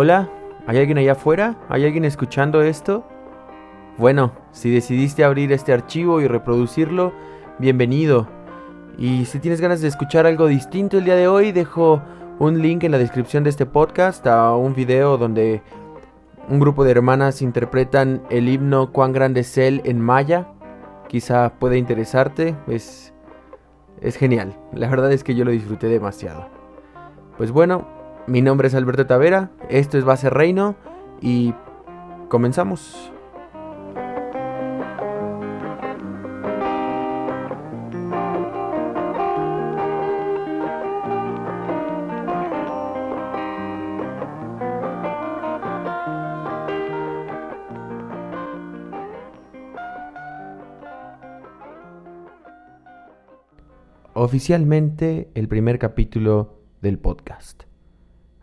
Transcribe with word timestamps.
Hola, 0.00 0.30
¿hay 0.68 0.78
alguien 0.78 0.98
allá 0.98 1.10
afuera? 1.10 1.56
¿Hay 1.68 1.84
alguien 1.84 2.04
escuchando 2.04 2.62
esto? 2.62 3.04
Bueno, 3.96 4.30
si 4.52 4.70
decidiste 4.70 5.24
abrir 5.24 5.50
este 5.50 5.72
archivo 5.72 6.20
y 6.20 6.28
reproducirlo, 6.28 7.12
bienvenido. 7.58 8.28
Y 8.96 9.24
si 9.24 9.40
tienes 9.40 9.60
ganas 9.60 9.80
de 9.80 9.88
escuchar 9.88 10.24
algo 10.24 10.46
distinto 10.46 10.98
el 10.98 11.04
día 11.04 11.16
de 11.16 11.26
hoy, 11.26 11.50
dejo 11.50 12.00
un 12.38 12.62
link 12.62 12.84
en 12.84 12.92
la 12.92 12.98
descripción 12.98 13.42
de 13.42 13.50
este 13.50 13.66
podcast 13.66 14.24
a 14.28 14.54
un 14.54 14.72
video 14.72 15.18
donde 15.18 15.62
un 16.48 16.60
grupo 16.60 16.84
de 16.84 16.92
hermanas 16.92 17.42
interpretan 17.42 18.22
el 18.30 18.48
himno 18.48 18.92
Cuán 18.92 19.12
grande 19.12 19.40
es 19.40 19.58
Él 19.58 19.82
en 19.84 20.00
maya. 20.00 20.46
Quizá 21.08 21.54
pueda 21.58 21.76
interesarte, 21.76 22.54
es, 22.68 23.12
es 24.00 24.14
genial. 24.14 24.56
La 24.72 24.88
verdad 24.88 25.10
es 25.10 25.24
que 25.24 25.34
yo 25.34 25.44
lo 25.44 25.50
disfruté 25.50 25.88
demasiado. 25.88 26.46
Pues 27.36 27.50
bueno, 27.50 27.97
mi 28.28 28.42
nombre 28.42 28.68
es 28.68 28.74
Alberto 28.74 29.06
Tavera, 29.06 29.50
esto 29.70 29.96
es 29.96 30.04
Base 30.04 30.28
Reino 30.28 30.76
y 31.20 31.54
comenzamos. 32.28 33.10
Oficialmente 54.12 55.30
el 55.34 55.48
primer 55.48 55.78
capítulo 55.78 56.58
del 56.82 56.98
podcast. 56.98 57.67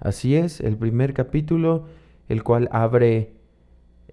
Así 0.05 0.35
es, 0.35 0.61
el 0.61 0.77
primer 0.77 1.15
capítulo, 1.15 1.85
el 2.29 2.43
cual 2.43 2.69
abre 2.71 3.33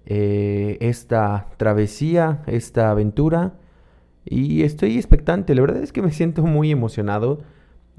eh, 0.07 0.77
esta 0.81 1.51
travesía, 1.57 2.41
esta 2.47 2.89
aventura. 2.89 3.59
Y 4.25 4.63
estoy 4.63 4.97
expectante, 4.97 5.53
la 5.53 5.61
verdad 5.61 5.83
es 5.83 5.93
que 5.93 6.01
me 6.01 6.11
siento 6.19 6.41
muy 6.41 6.71
emocionado, 6.71 7.41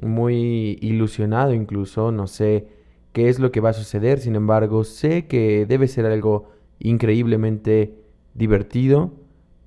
muy 0.03 0.77
ilusionado 0.81 1.55
incluso, 1.55 2.11
no 2.11 2.27
sé 2.27 2.67
qué 3.12 3.28
es 3.28 3.39
lo 3.39 3.53
que 3.53 3.61
va 3.61 3.70
a 3.70 3.75
suceder, 3.75 4.19
sin 4.19 4.34
embargo 4.34 4.83
sé 4.83 5.28
que 5.28 5.65
debe 5.65 5.87
ser 5.87 6.05
algo 6.05 6.48
increíblemente 6.81 7.95
divertido, 8.34 9.12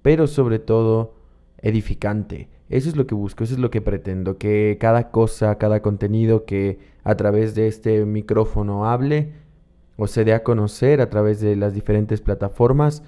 pero 0.02 0.28
sobre 0.28 0.60
todo 0.60 1.16
edificante. 1.62 2.50
Eso 2.68 2.90
es 2.90 2.98
lo 2.98 3.08
que 3.08 3.16
busco, 3.16 3.46
eso 3.46 3.54
es 3.54 3.60
lo 3.62 3.72
que 3.72 3.82
pretendo, 3.82 4.38
que 4.38 4.78
cada 4.82 5.12
cosa, 5.12 5.58
cada 5.58 5.82
contenido 5.82 6.44
que 6.44 6.97
a 7.08 7.16
través 7.16 7.56
de 7.56 7.68
este 7.68 8.04
micrófono 8.04 8.86
hable 8.86 9.32
o 9.96 10.08
se 10.08 10.26
dé 10.26 10.34
a 10.34 10.44
conocer 10.44 11.00
a 11.00 11.10
través 11.10 11.40
de 11.40 11.56
las 11.56 11.74
diferentes 11.74 12.20
plataformas, 12.20 13.02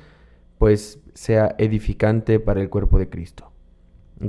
pues 0.57 1.01
sea 1.13 1.53
edificante 1.57 2.39
para 2.39 2.61
el 2.61 2.69
cuerpo 2.69 2.97
de 2.97 3.09
Cristo. 3.09 3.51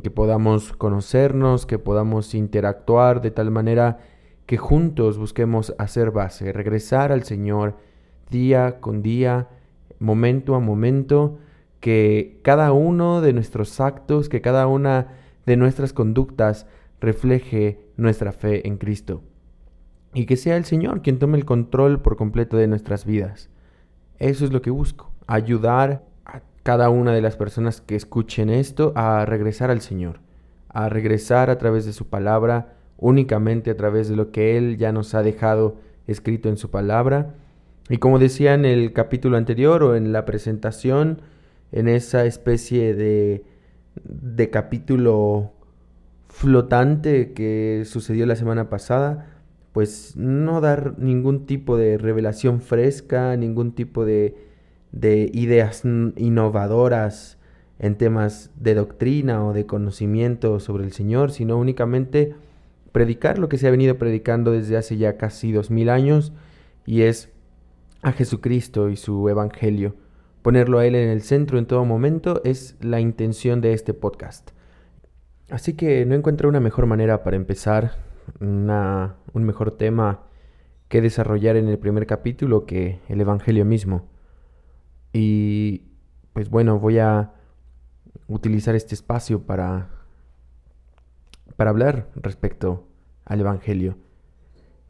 Que 0.02 0.10
podamos 0.10 0.72
conocernos, 0.72 1.66
que 1.66 1.78
podamos 1.78 2.34
interactuar 2.34 3.22
de 3.22 3.30
tal 3.30 3.52
manera 3.52 4.00
que 4.46 4.56
juntos 4.56 5.18
busquemos 5.18 5.72
hacer 5.78 6.10
base, 6.10 6.52
regresar 6.52 7.12
al 7.12 7.22
Señor 7.22 7.76
día 8.28 8.80
con 8.80 9.02
día, 9.02 9.50
momento 10.00 10.56
a 10.56 10.58
momento, 10.58 11.38
que 11.78 12.40
cada 12.42 12.72
uno 12.72 13.20
de 13.20 13.32
nuestros 13.32 13.78
actos, 13.80 14.28
que 14.28 14.40
cada 14.40 14.66
una 14.66 15.14
de 15.46 15.56
nuestras 15.56 15.92
conductas 15.92 16.66
refleje 17.00 17.78
nuestra 17.96 18.32
fe 18.32 18.66
en 18.66 18.76
Cristo. 18.76 19.22
Y 20.12 20.26
que 20.26 20.36
sea 20.36 20.56
el 20.56 20.64
Señor 20.64 21.02
quien 21.02 21.18
tome 21.18 21.38
el 21.38 21.44
control 21.44 22.00
por 22.00 22.16
completo 22.16 22.56
de 22.56 22.66
nuestras 22.66 23.04
vidas. 23.04 23.48
Eso 24.18 24.44
es 24.44 24.52
lo 24.52 24.60
que 24.60 24.70
busco, 24.70 25.10
ayudar 25.26 26.04
a 26.24 26.42
cada 26.62 26.90
una 26.90 27.12
de 27.12 27.22
las 27.22 27.36
personas 27.36 27.80
que 27.80 27.96
escuchen 27.96 28.50
esto 28.50 28.92
a 28.96 29.24
regresar 29.24 29.70
al 29.70 29.80
Señor, 29.80 30.20
a 30.68 30.88
regresar 30.88 31.48
a 31.48 31.58
través 31.58 31.86
de 31.86 31.92
su 31.92 32.08
palabra, 32.08 32.74
únicamente 32.98 33.70
a 33.70 33.76
través 33.76 34.08
de 34.08 34.16
lo 34.16 34.30
que 34.30 34.58
Él 34.58 34.76
ya 34.76 34.92
nos 34.92 35.14
ha 35.14 35.22
dejado 35.22 35.76
escrito 36.06 36.48
en 36.48 36.56
su 36.56 36.70
palabra. 36.70 37.34
Y 37.88 37.98
como 37.98 38.18
decía 38.18 38.54
en 38.54 38.64
el 38.64 38.92
capítulo 38.92 39.36
anterior 39.36 39.82
o 39.82 39.96
en 39.96 40.12
la 40.12 40.24
presentación, 40.24 41.22
en 41.72 41.88
esa 41.88 42.26
especie 42.26 42.94
de 42.94 43.44
de 44.04 44.50
capítulo 44.50 45.52
flotante 46.28 47.32
que 47.32 47.84
sucedió 47.86 48.26
la 48.26 48.36
semana 48.36 48.70
pasada, 48.70 49.29
pues 49.72 50.16
no 50.16 50.60
dar 50.60 50.98
ningún 50.98 51.46
tipo 51.46 51.76
de 51.76 51.98
revelación 51.98 52.60
fresca, 52.60 53.36
ningún 53.36 53.72
tipo 53.72 54.04
de, 54.04 54.34
de 54.92 55.30
ideas 55.32 55.84
innovadoras 55.84 57.38
en 57.78 57.96
temas 57.96 58.50
de 58.56 58.74
doctrina 58.74 59.44
o 59.44 59.52
de 59.52 59.66
conocimiento 59.66 60.60
sobre 60.60 60.84
el 60.84 60.92
Señor, 60.92 61.30
sino 61.30 61.56
únicamente 61.56 62.34
predicar 62.92 63.38
lo 63.38 63.48
que 63.48 63.58
se 63.58 63.68
ha 63.68 63.70
venido 63.70 63.96
predicando 63.96 64.50
desde 64.52 64.76
hace 64.76 64.96
ya 64.96 65.16
casi 65.16 65.52
dos 65.52 65.70
mil 65.70 65.88
años 65.88 66.32
y 66.84 67.02
es 67.02 67.30
a 68.02 68.12
Jesucristo 68.12 68.88
y 68.90 68.96
su 68.96 69.28
Evangelio. 69.28 69.94
Ponerlo 70.42 70.78
a 70.78 70.86
Él 70.86 70.94
en 70.94 71.08
el 71.08 71.22
centro 71.22 71.58
en 71.58 71.66
todo 71.66 71.84
momento 71.84 72.40
es 72.44 72.76
la 72.80 73.00
intención 73.00 73.60
de 73.60 73.74
este 73.74 73.94
podcast. 73.94 74.50
Así 75.50 75.74
que 75.74 76.06
no 76.06 76.14
encuentro 76.14 76.48
una 76.48 76.60
mejor 76.60 76.86
manera 76.86 77.22
para 77.22 77.36
empezar, 77.36 77.92
un 78.40 79.44
mejor 79.44 79.76
tema 79.76 80.22
que 80.88 81.00
desarrollar 81.00 81.56
en 81.56 81.68
el 81.68 81.78
primer 81.78 82.06
capítulo 82.06 82.66
que 82.66 83.00
el 83.08 83.20
Evangelio 83.20 83.64
mismo. 83.64 84.08
Y 85.12 85.84
pues 86.32 86.50
bueno, 86.50 86.78
voy 86.78 86.98
a 86.98 87.32
utilizar 88.28 88.74
este 88.74 88.94
espacio 88.94 89.42
para, 89.42 89.90
para 91.56 91.70
hablar 91.70 92.10
respecto 92.16 92.88
al 93.24 93.40
Evangelio. 93.40 93.98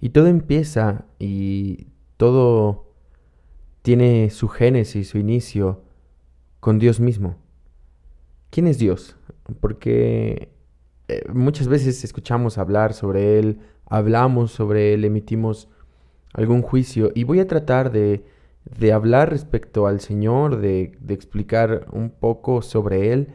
Y 0.01 0.11
todo 0.11 0.27
empieza 0.27 1.05
y 1.19 1.89
todo 2.17 2.95
tiene 3.83 4.31
su 4.31 4.49
génesis, 4.49 5.09
su 5.09 5.19
inicio 5.19 5.83
con 6.61 6.79
Dios 6.79 7.01
mismo. 7.01 7.37
¿Quién 8.51 8.67
es 8.67 8.79
Dios? 8.79 9.17
Porque 9.61 10.53
eh, 11.11 11.23
muchas 11.33 11.67
veces 11.67 12.05
escuchamos 12.05 12.57
hablar 12.57 12.95
sobre 12.95 13.39
Él, 13.39 13.59
hablamos 13.87 14.53
sobre 14.53 14.95
Él, 14.95 15.05
emitimos 15.05 15.69
algún 16.33 16.63
juicio 16.63 17.11
y 17.17 17.25
voy 17.25 17.41
a 17.41 17.49
tratar 17.49 17.91
de, 17.91 18.25
de 18.79 18.93
hablar 18.93 19.31
respecto 19.31 19.89
al 19.89 19.99
Señor, 19.99 20.61
de, 20.61 20.93
de 21.01 21.15
explicar 21.15 21.87
un 21.91 22.11
poco 22.11 22.63
sobre 22.63 23.13
Él, 23.13 23.29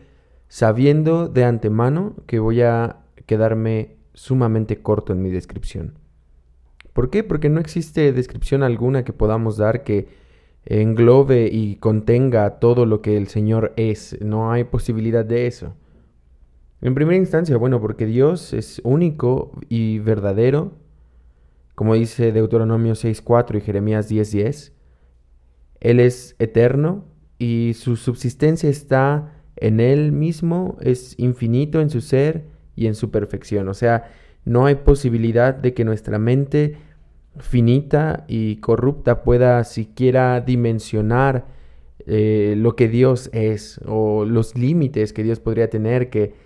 sabiendo 0.47 1.27
de 1.27 1.43
antemano 1.43 2.15
que 2.27 2.39
voy 2.39 2.61
a 2.61 3.01
quedarme 3.25 3.97
sumamente 4.13 4.81
corto 4.81 5.11
en 5.11 5.21
mi 5.21 5.29
descripción. 5.29 5.99
¿Por 6.93 7.09
qué? 7.09 7.25
Porque 7.25 7.49
no 7.49 7.59
existe 7.59 8.13
descripción 8.13 8.63
alguna 8.63 9.03
que 9.03 9.11
podamos 9.11 9.57
dar 9.57 9.83
que 9.83 10.07
englobe 10.63 11.49
y 11.51 11.75
contenga 11.75 12.59
todo 12.59 12.85
lo 12.85 13.01
que 13.01 13.17
el 13.17 13.27
Señor 13.27 13.73
es. 13.75 14.17
No 14.21 14.53
hay 14.53 14.63
posibilidad 14.63 15.25
de 15.25 15.47
eso. 15.47 15.73
En 16.85 16.93
primera 16.93 17.17
instancia, 17.17 17.57
bueno, 17.57 17.81
porque 17.81 18.05
Dios 18.05 18.53
es 18.53 18.79
único 18.83 19.59
y 19.69 19.97
verdadero, 19.97 20.73
como 21.73 21.95
dice 21.95 22.31
Deuteronomio 22.31 22.93
6.4 22.93 23.57
y 23.57 23.61
Jeremías 23.61 24.11
10.10. 24.11 24.71
Él 25.79 25.99
es 25.99 26.35
eterno 26.37 27.05
y 27.39 27.71
su 27.73 27.95
subsistencia 27.95 28.69
está 28.69 29.33
en 29.55 29.79
Él 29.79 30.11
mismo, 30.11 30.77
es 30.79 31.17
infinito 31.17 31.81
en 31.81 31.89
su 31.89 32.01
ser 32.01 32.45
y 32.75 32.85
en 32.85 32.93
su 32.93 33.09
perfección. 33.09 33.67
O 33.67 33.73
sea, 33.73 34.11
no 34.43 34.67
hay 34.67 34.75
posibilidad 34.75 35.55
de 35.55 35.73
que 35.73 35.85
nuestra 35.85 36.19
mente 36.19 36.77
finita 37.39 38.25
y 38.27 38.57
corrupta 38.57 39.23
pueda 39.23 39.63
siquiera 39.63 40.39
dimensionar 40.39 41.47
eh, 42.05 42.53
lo 42.55 42.75
que 42.75 42.87
Dios 42.89 43.31
es 43.33 43.81
o 43.87 44.23
los 44.23 44.55
límites 44.55 45.13
que 45.13 45.23
Dios 45.23 45.39
podría 45.39 45.71
tener 45.71 46.11
que, 46.11 46.44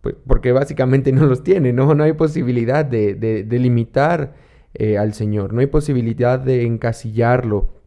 pues, 0.00 0.16
porque 0.26 0.52
básicamente 0.52 1.12
no 1.12 1.26
los 1.26 1.42
tiene, 1.42 1.72
¿no? 1.72 1.94
No 1.94 2.04
hay 2.04 2.12
posibilidad 2.12 2.84
de, 2.84 3.14
de, 3.14 3.58
limitar 3.58 4.34
eh, 4.74 4.98
al 4.98 5.14
Señor, 5.14 5.52
no 5.52 5.60
hay 5.60 5.66
posibilidad 5.66 6.38
de 6.38 6.64
encasillarlo 6.64 7.80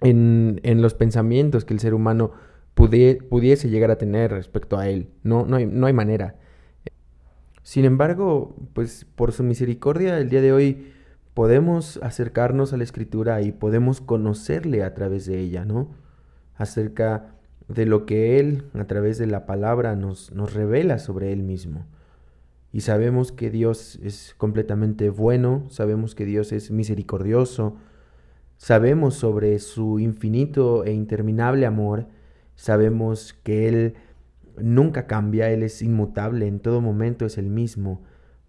en, 0.00 0.60
en 0.62 0.82
los 0.82 0.94
pensamientos 0.94 1.64
que 1.64 1.74
el 1.74 1.80
ser 1.80 1.94
humano 1.94 2.32
pudiese 2.74 3.68
llegar 3.68 3.90
a 3.90 3.98
tener 3.98 4.30
respecto 4.30 4.78
a 4.78 4.88
Él, 4.88 5.10
no, 5.22 5.44
no, 5.44 5.56
hay, 5.56 5.66
no 5.66 5.86
hay 5.86 5.92
manera. 5.92 6.36
Sin 7.62 7.84
embargo, 7.84 8.56
pues 8.72 9.04
por 9.04 9.32
su 9.32 9.42
misericordia, 9.42 10.18
el 10.18 10.30
día 10.30 10.40
de 10.40 10.52
hoy 10.52 10.92
podemos 11.34 11.98
acercarnos 12.02 12.72
a 12.72 12.76
la 12.76 12.84
escritura 12.84 13.42
y 13.42 13.52
podemos 13.52 14.00
conocerle 14.00 14.82
a 14.82 14.94
través 14.94 15.26
de 15.26 15.38
ella, 15.38 15.64
¿no? 15.64 15.90
Acerca 16.56 17.34
de 17.72 17.86
lo 17.86 18.04
que 18.04 18.38
Él, 18.38 18.64
a 18.74 18.86
través 18.86 19.18
de 19.18 19.26
la 19.26 19.46
palabra, 19.46 19.96
nos, 19.96 20.32
nos 20.32 20.52
revela 20.52 20.98
sobre 20.98 21.32
Él 21.32 21.42
mismo. 21.42 21.86
Y 22.72 22.82
sabemos 22.82 23.32
que 23.32 23.50
Dios 23.50 23.98
es 24.02 24.34
completamente 24.36 25.10
bueno, 25.10 25.66
sabemos 25.70 26.14
que 26.14 26.24
Dios 26.24 26.52
es 26.52 26.70
misericordioso, 26.70 27.76
sabemos 28.56 29.14
sobre 29.14 29.58
su 29.58 29.98
infinito 29.98 30.84
e 30.84 30.92
interminable 30.92 31.66
amor, 31.66 32.06
sabemos 32.54 33.32
que 33.42 33.68
Él 33.68 33.94
nunca 34.58 35.06
cambia, 35.06 35.50
Él 35.50 35.62
es 35.62 35.82
inmutable, 35.82 36.46
en 36.46 36.60
todo 36.60 36.80
momento 36.80 37.24
es 37.24 37.38
el 37.38 37.50
mismo. 37.50 38.02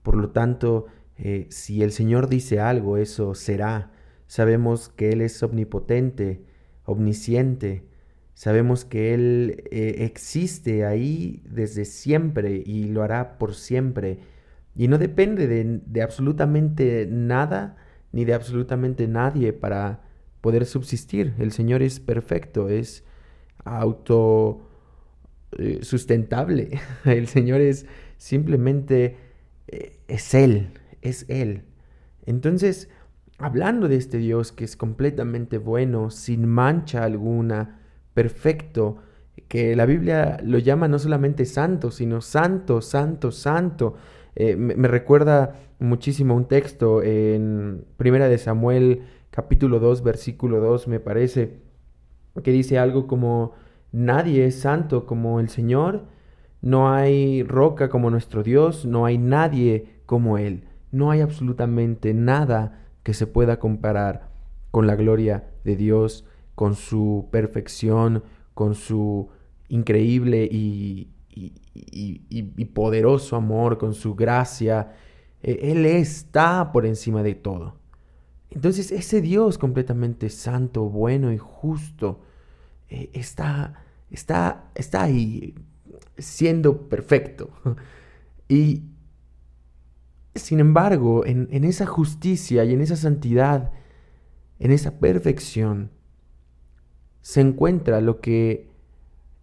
Por 0.03 0.17
lo 0.17 0.29
tanto, 0.29 0.88
eh, 1.17 1.47
si 1.50 1.83
el 1.83 1.91
Señor 1.91 2.27
dice 2.27 2.59
algo, 2.59 2.97
eso 2.97 3.35
será. 3.35 3.91
Sabemos 4.27 4.89
que 4.89 5.12
Él 5.12 5.21
es 5.21 5.41
omnipotente, 5.41 6.44
omnisciente. 6.85 7.90
Sabemos 8.41 8.85
que 8.85 9.13
Él 9.13 9.65
eh, 9.69 9.97
existe 9.99 10.83
ahí 10.83 11.43
desde 11.45 11.85
siempre 11.85 12.63
y 12.65 12.85
lo 12.85 13.03
hará 13.03 13.38
por 13.38 13.53
siempre. 13.53 14.17
Y 14.75 14.88
no 14.88 14.97
depende 14.97 15.45
de, 15.45 16.01
absolutamente 16.01 17.07
nada 17.07 17.77
ni 18.11 18.25
de 18.25 18.33
absolutamente 18.33 19.07
nadie 19.07 19.53
para 19.53 20.01
poder 20.41 20.65
subsistir. 20.65 21.35
El 21.38 21.51
Señor 21.51 21.83
es 21.83 21.99
perfecto, 21.99 22.67
es 22.67 23.03
auto 23.63 24.67
eh, 25.59 25.81
sustentable. 25.83 26.79
El 27.05 27.27
Señor 27.27 27.61
es 27.61 27.85
simplemente, 28.17 29.17
eh, 29.67 29.99
es 30.07 30.33
Él, 30.33 30.69
es 31.03 31.27
Él. 31.29 31.65
Entonces, 32.25 32.89
hablando 33.38 33.88
de 33.88 33.97
este 33.97 34.17
Dios 34.17 34.51
que 34.51 34.63
es 34.63 34.75
completamente 34.75 35.59
bueno, 35.59 36.09
sin 36.09 36.47
mancha 36.47 37.03
alguna, 37.03 37.77
perfecto, 38.13 38.97
que 39.47 39.75
la 39.75 39.85
Biblia 39.85 40.39
lo 40.43 40.59
llama 40.59 40.87
no 40.87 40.99
solamente 40.99 41.45
santo, 41.45 41.91
sino 41.91 42.21
santo, 42.21 42.81
santo, 42.81 43.31
santo. 43.31 43.95
Eh, 44.35 44.55
me, 44.55 44.87
recuerda 44.87 45.55
muchísimo 45.79 46.35
un 46.35 46.45
texto 46.45 47.03
en 47.03 47.85
Primera 47.97 48.29
de 48.29 48.37
Samuel 48.37 49.03
capítulo 49.29 49.79
2 49.79 50.03
versículo 50.03 50.59
2 50.61 50.87
me 50.87 50.99
parece 51.01 51.59
que 52.43 52.51
dice 52.51 52.79
algo 52.79 53.07
como 53.07 53.53
Nadie 53.91 54.45
es 54.45 54.61
santo 54.61 55.05
como 55.05 55.41
el 55.41 55.49
Señor, 55.49 56.05
no 56.61 56.93
hay 56.93 57.43
roca 57.43 57.89
como 57.89 58.09
nuestro 58.09 58.41
Dios, 58.41 58.85
no 58.85 59.05
hay 59.05 59.17
nadie 59.17 59.99
como 60.05 60.37
Él, 60.37 60.63
no 60.91 61.11
hay 61.11 61.19
absolutamente 61.19 62.13
nada 62.13 62.85
que 63.03 63.13
se 63.13 63.27
pueda 63.27 63.59
comparar 63.59 64.29
con 64.71 64.87
la 64.87 64.95
gloria 64.95 65.43
de 65.65 65.75
Dios, 65.75 66.25
con 66.56 66.75
su 66.75 67.27
perfección, 67.31 68.24
con 68.53 68.75
su 68.75 69.30
increíble 69.69 70.48
y, 70.51 71.09
y, 71.33 72.65
poderoso 72.65 73.36
amor, 73.36 73.77
con 73.77 73.94
su 73.94 74.15
gracia. 74.15 74.94
E, 75.42 75.71
Él 75.71 75.86
está 75.86 76.71
por 76.71 76.86
encima 76.86 77.24
de 77.24 77.36
todo. 77.36 77.75
Entonces 78.50 78.92
ese 78.92 79.21
Dios 79.21 79.57
completamente 79.57 80.30
santo, 80.30 80.83
bueno 80.83 81.31
y 81.31 81.38
justo, 81.38 82.19
eh, 82.89 83.09
está, 83.13 83.86
está, 84.09 84.65
está 84.75 85.03
ahí 85.03 85.56
siendo 86.18 86.89
perfecto. 86.89 87.50
Y 88.50 88.83
sin 90.36 90.59
embargo, 90.59 91.25
en, 91.25 91.48
en, 91.51 91.63
esa 91.63 91.86
justicia 91.86 92.65
y 92.65 92.74
en 92.74 92.81
esa 92.81 92.98
santidad, 92.98 93.71
en 94.59 94.71
esa 94.71 95.00
perfección, 95.00 95.89
se 97.21 97.41
encuentra 97.41 98.01
lo 98.01 98.19
que, 98.19 98.68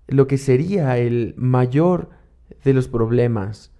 lo 0.07 0.27
que 0.27 0.39
sería 0.39 0.99
el 0.99 1.35
mayor 1.37 2.11
de 2.65 2.75
los 2.75 2.89
problemas 2.89 3.73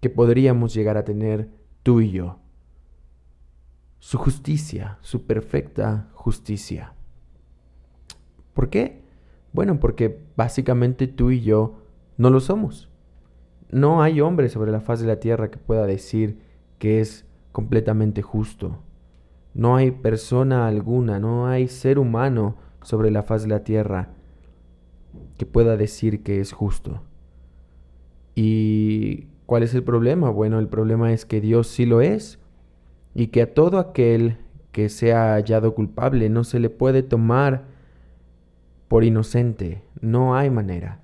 que 0.00 0.10
podríamos 0.10 0.74
llegar 0.74 0.96
a 0.96 1.04
tener 1.04 1.50
tú 1.82 2.00
y 2.00 2.10
yo. 2.10 2.38
Su 3.98 4.18
justicia, 4.18 4.98
su 5.00 5.26
perfecta 5.26 6.08
justicia. 6.12 6.94
¿Por 8.54 8.70
qué? 8.70 9.02
Bueno, 9.52 9.80
porque 9.80 10.20
básicamente 10.36 11.06
tú 11.06 11.30
y 11.30 11.42
yo 11.42 11.82
no 12.16 12.30
lo 12.30 12.40
somos. 12.40 12.88
No 13.70 14.02
hay 14.02 14.20
hombre 14.20 14.48
sobre 14.48 14.72
la 14.72 14.80
faz 14.80 15.00
de 15.00 15.06
la 15.06 15.20
tierra 15.20 15.50
que 15.50 15.58
pueda 15.58 15.86
decir 15.86 16.38
que 16.78 17.00
es 17.00 17.26
completamente 17.52 18.22
justo. 18.22 18.78
No 19.52 19.76
hay 19.76 19.90
persona 19.90 20.68
alguna, 20.68 21.18
no 21.18 21.48
hay 21.48 21.68
ser 21.68 21.98
humano 21.98 22.56
sobre 22.82 23.10
la 23.10 23.22
faz 23.22 23.42
de 23.42 23.48
la 23.48 23.64
tierra 23.64 24.10
que 25.36 25.46
pueda 25.46 25.76
decir 25.76 26.22
que 26.22 26.40
es 26.40 26.52
justo. 26.52 27.02
¿Y 28.34 29.26
cuál 29.46 29.62
es 29.62 29.74
el 29.74 29.82
problema? 29.82 30.30
Bueno, 30.30 30.58
el 30.58 30.68
problema 30.68 31.12
es 31.12 31.24
que 31.24 31.40
Dios 31.40 31.66
sí 31.68 31.86
lo 31.86 32.00
es 32.00 32.38
y 33.14 33.28
que 33.28 33.42
a 33.42 33.54
todo 33.54 33.78
aquel 33.78 34.38
que 34.72 34.88
sea 34.88 35.34
hallado 35.34 35.74
culpable 35.74 36.28
no 36.28 36.44
se 36.44 36.60
le 36.60 36.70
puede 36.70 37.02
tomar 37.02 37.64
por 38.88 39.04
inocente, 39.04 39.82
no 40.00 40.36
hay 40.36 40.50
manera. 40.50 41.00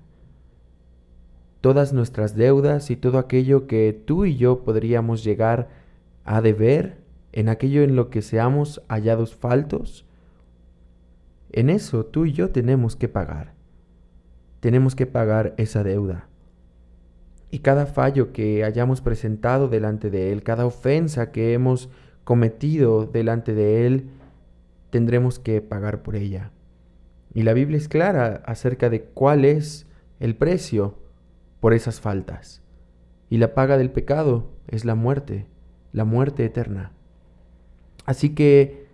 Todas 1.61 1.93
nuestras 1.93 2.35
deudas 2.35 2.89
y 2.91 2.95
todo 2.95 3.17
aquello 3.17 3.67
que 3.67 3.91
tú 3.93 4.25
y 4.25 4.37
yo 4.37 4.63
podríamos 4.63 5.23
llegar 5.23 5.69
a 6.23 6.41
deber, 6.41 6.97
en 7.31 7.49
aquello 7.49 7.83
en 7.83 7.95
lo 7.95 8.09
que 8.09 8.21
seamos 8.21 8.81
hallados 8.87 9.35
faltos, 9.35 10.05
en 11.55 11.69
eso 11.69 12.05
tú 12.05 12.25
y 12.25 12.33
yo 12.33 12.49
tenemos 12.49 12.95
que 12.95 13.07
pagar. 13.07 13.53
Tenemos 14.59 14.95
que 14.95 15.05
pagar 15.05 15.53
esa 15.57 15.83
deuda. 15.83 16.27
Y 17.49 17.59
cada 17.59 17.85
fallo 17.85 18.33
que 18.33 18.63
hayamos 18.65 18.99
presentado 19.01 19.69
delante 19.69 20.09
de 20.09 20.31
Él, 20.31 20.43
cada 20.43 20.65
ofensa 20.65 21.31
que 21.31 21.53
hemos 21.53 21.89
cometido 22.25 23.05
delante 23.05 23.53
de 23.53 23.87
Él, 23.87 24.09
tendremos 24.89 25.39
que 25.39 25.61
pagar 25.61 26.03
por 26.03 26.15
ella. 26.15 26.51
Y 27.33 27.43
la 27.43 27.53
Biblia 27.53 27.77
es 27.77 27.87
clara 27.87 28.41
acerca 28.45 28.89
de 28.89 29.03
cuál 29.03 29.45
es 29.45 29.87
el 30.19 30.35
precio 30.35 30.97
por 31.59 31.73
esas 31.73 32.01
faltas. 32.01 32.61
Y 33.29 33.37
la 33.37 33.53
paga 33.53 33.77
del 33.77 33.91
pecado 33.91 34.51
es 34.67 34.85
la 34.85 34.95
muerte, 34.95 35.47
la 35.93 36.05
muerte 36.05 36.45
eterna. 36.45 36.91
Así 38.05 38.35
que 38.35 38.87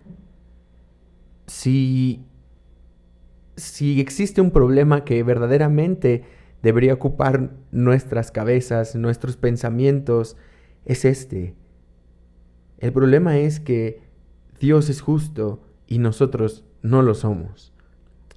si, 1.46 2.24
si 3.56 4.00
existe 4.00 4.40
un 4.40 4.50
problema 4.50 5.04
que 5.04 5.22
verdaderamente 5.22 6.24
debería 6.62 6.94
ocupar 6.94 7.50
nuestras 7.70 8.30
cabezas, 8.30 8.94
nuestros 8.94 9.36
pensamientos, 9.36 10.36
es 10.84 11.04
este. 11.04 11.54
El 12.78 12.92
problema 12.92 13.38
es 13.38 13.60
que 13.60 14.00
Dios 14.60 14.88
es 14.88 15.00
justo 15.00 15.62
y 15.86 15.98
nosotros 15.98 16.64
no 16.82 17.02
lo 17.02 17.14
somos. 17.14 17.72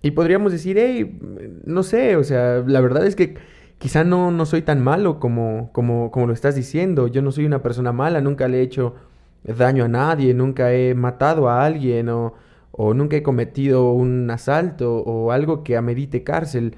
Y 0.02 0.12
podríamos 0.12 0.52
decir, 0.52 0.78
hey, 0.78 1.20
no 1.66 1.84
sé, 1.84 2.16
o 2.16 2.24
sea, 2.24 2.64
la 2.66 2.82
verdad 2.82 3.06
es 3.06 3.16
que 3.16 3.36
quizá 3.80 4.04
no, 4.04 4.32
no 4.32 4.46
soy 4.46 4.62
tan 4.62 4.84
malo 4.84 5.20
como, 5.20 5.72
como, 5.72 6.12
como 6.12 6.28
lo 6.28 6.34
estás 6.34 6.56
diciendo. 6.56 7.08
Yo 7.08 7.22
no 7.22 7.32
soy 7.32 7.46
una 7.46 7.64
persona 7.64 7.92
mala, 7.92 8.22
nunca 8.22 8.48
le 8.48 8.60
he 8.60 8.62
hecho 8.62 8.96
daño 9.44 9.86
a 9.86 9.88
nadie, 9.88 10.34
nunca 10.34 10.74
he 10.74 10.94
matado 10.94 11.50
a 11.50 11.66
alguien 11.66 12.10
o, 12.10 12.34
o 12.78 12.94
nunca 12.94 13.16
he 13.16 13.24
cometido 13.24 13.92
un 13.94 14.30
asalto 14.30 14.98
o 14.98 15.32
algo 15.32 15.64
que 15.64 15.78
amerite 15.78 16.24
cárcel. 16.24 16.76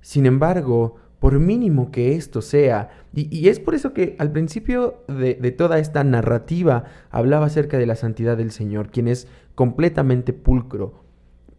Sin 0.00 0.26
embargo, 0.26 0.96
por 1.20 1.38
mínimo 1.38 1.92
que 1.92 2.16
esto 2.16 2.42
sea, 2.42 2.90
y, 3.14 3.48
es 3.48 3.60
por 3.60 3.74
eso 3.74 3.92
que 3.92 4.16
al 4.18 4.32
principio 4.32 5.04
de, 5.06 5.34
de, 5.34 5.52
toda 5.52 5.78
esta 5.78 6.02
narrativa 6.02 6.84
hablaba 7.10 7.46
acerca 7.46 7.78
de 7.78 7.86
la 7.86 7.94
santidad 7.94 8.36
del 8.36 8.50
Señor, 8.50 8.90
quien 8.90 9.06
es 9.06 9.28
completamente 9.54 10.32
pulcro, 10.32 11.04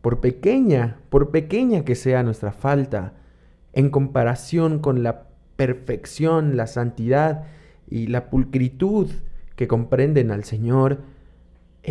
por 0.02 0.20
pequeña, 0.20 1.00
por 1.10 1.32
pequeña 1.32 1.86
que 1.86 1.96
sea 1.96 2.24
nuestra 2.24 2.52
falta, 2.52 3.14
en 3.72 3.90
comparación 3.90 4.80
con 4.80 5.04
la 5.04 5.28
perfección, 5.56 6.58
la 6.58 6.68
santidad 6.68 7.44
y 7.90 8.08
la 8.08 8.30
pulcritud 8.30 9.10
que 9.56 9.68
comprenden 9.68 10.32
al 10.32 10.44
Señor, 10.44 11.00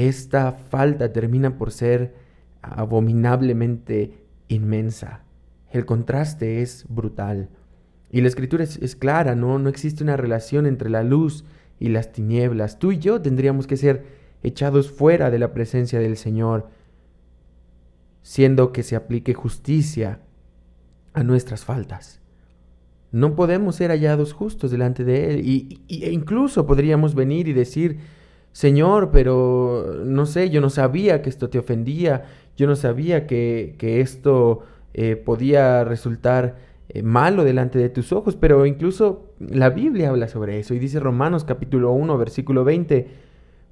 esta 0.07 0.53
falta 0.53 1.13
termina 1.13 1.59
por 1.59 1.73
ser 1.73 2.15
abominablemente 2.63 4.13
inmensa. 4.47 5.25
El 5.73 5.87
contraste 5.87 6.63
es 6.63 6.85
brutal. 6.89 7.49
Y 8.11 8.21
la 8.21 8.29
escritura 8.29 8.63
es, 8.63 8.95
clara, 8.95 9.35
¿no? 9.35 9.59
No 9.59 9.69
existe 9.69 10.05
una 10.05 10.17
relación 10.17 10.67
entre 10.67 10.89
la 10.89 11.03
luz 11.03 11.45
y 11.81 11.89
las 11.89 12.13
tinieblas. 12.13 12.79
Tú 12.79 12.93
y 12.93 12.99
yo 12.99 13.21
tendríamos 13.21 13.67
que 13.67 13.77
ser 13.77 14.05
echados 14.45 14.89
fuera 14.91 15.31
de 15.31 15.41
la 15.41 15.53
presencia 15.53 15.99
del 15.99 16.17
Señor 16.17 16.69
siendo 18.23 18.73
que 18.73 18.85
se 18.85 18.95
aplique 18.95 19.35
justicia 19.35 20.21
a 21.13 21.25
nuestras 21.25 21.65
faltas. 21.65 22.21
No 23.11 23.35
podemos 23.35 23.77
ser 23.77 23.91
hallados 23.91 24.33
justos 24.33 24.71
delante 24.71 25.03
de 25.03 25.31
Él 25.31 25.41
y, 25.45 25.83
e 25.89 26.13
incluso 26.13 26.67
podríamos 26.67 27.15
venir 27.17 27.49
y 27.49 27.53
decir, 27.53 27.99
Señor, 28.53 29.11
pero 29.13 30.03
no 30.05 30.27
sé, 30.27 30.51
yo 30.51 30.61
no 30.61 30.71
sabía 30.71 31.23
que 31.23 31.31
esto 31.31 31.49
te 31.49 31.59
ofendía, 31.59 32.25
yo 32.57 32.67
no 32.67 32.77
sabía 32.77 33.27
que, 33.27 33.77
que 33.79 34.01
esto 34.01 34.65
eh, 34.95 35.17
podía 35.17 35.85
resultar 35.85 36.57
eh, 36.89 37.03
malo 37.03 37.45
delante 37.45 37.79
de 37.79 37.91
tus 37.91 38.13
ojos, 38.13 38.35
pero 38.35 38.65
incluso 38.65 39.27
la 39.39 39.71
Biblia 39.71 40.09
habla 40.09 40.27
sobre 40.27 40.59
eso 40.59 40.75
y 40.75 40.79
dice 40.79 40.99
Romanos 40.99 41.45
capítulo 41.45 41.93
1 41.93 42.17
versículo 42.17 42.65
20, 42.65 43.07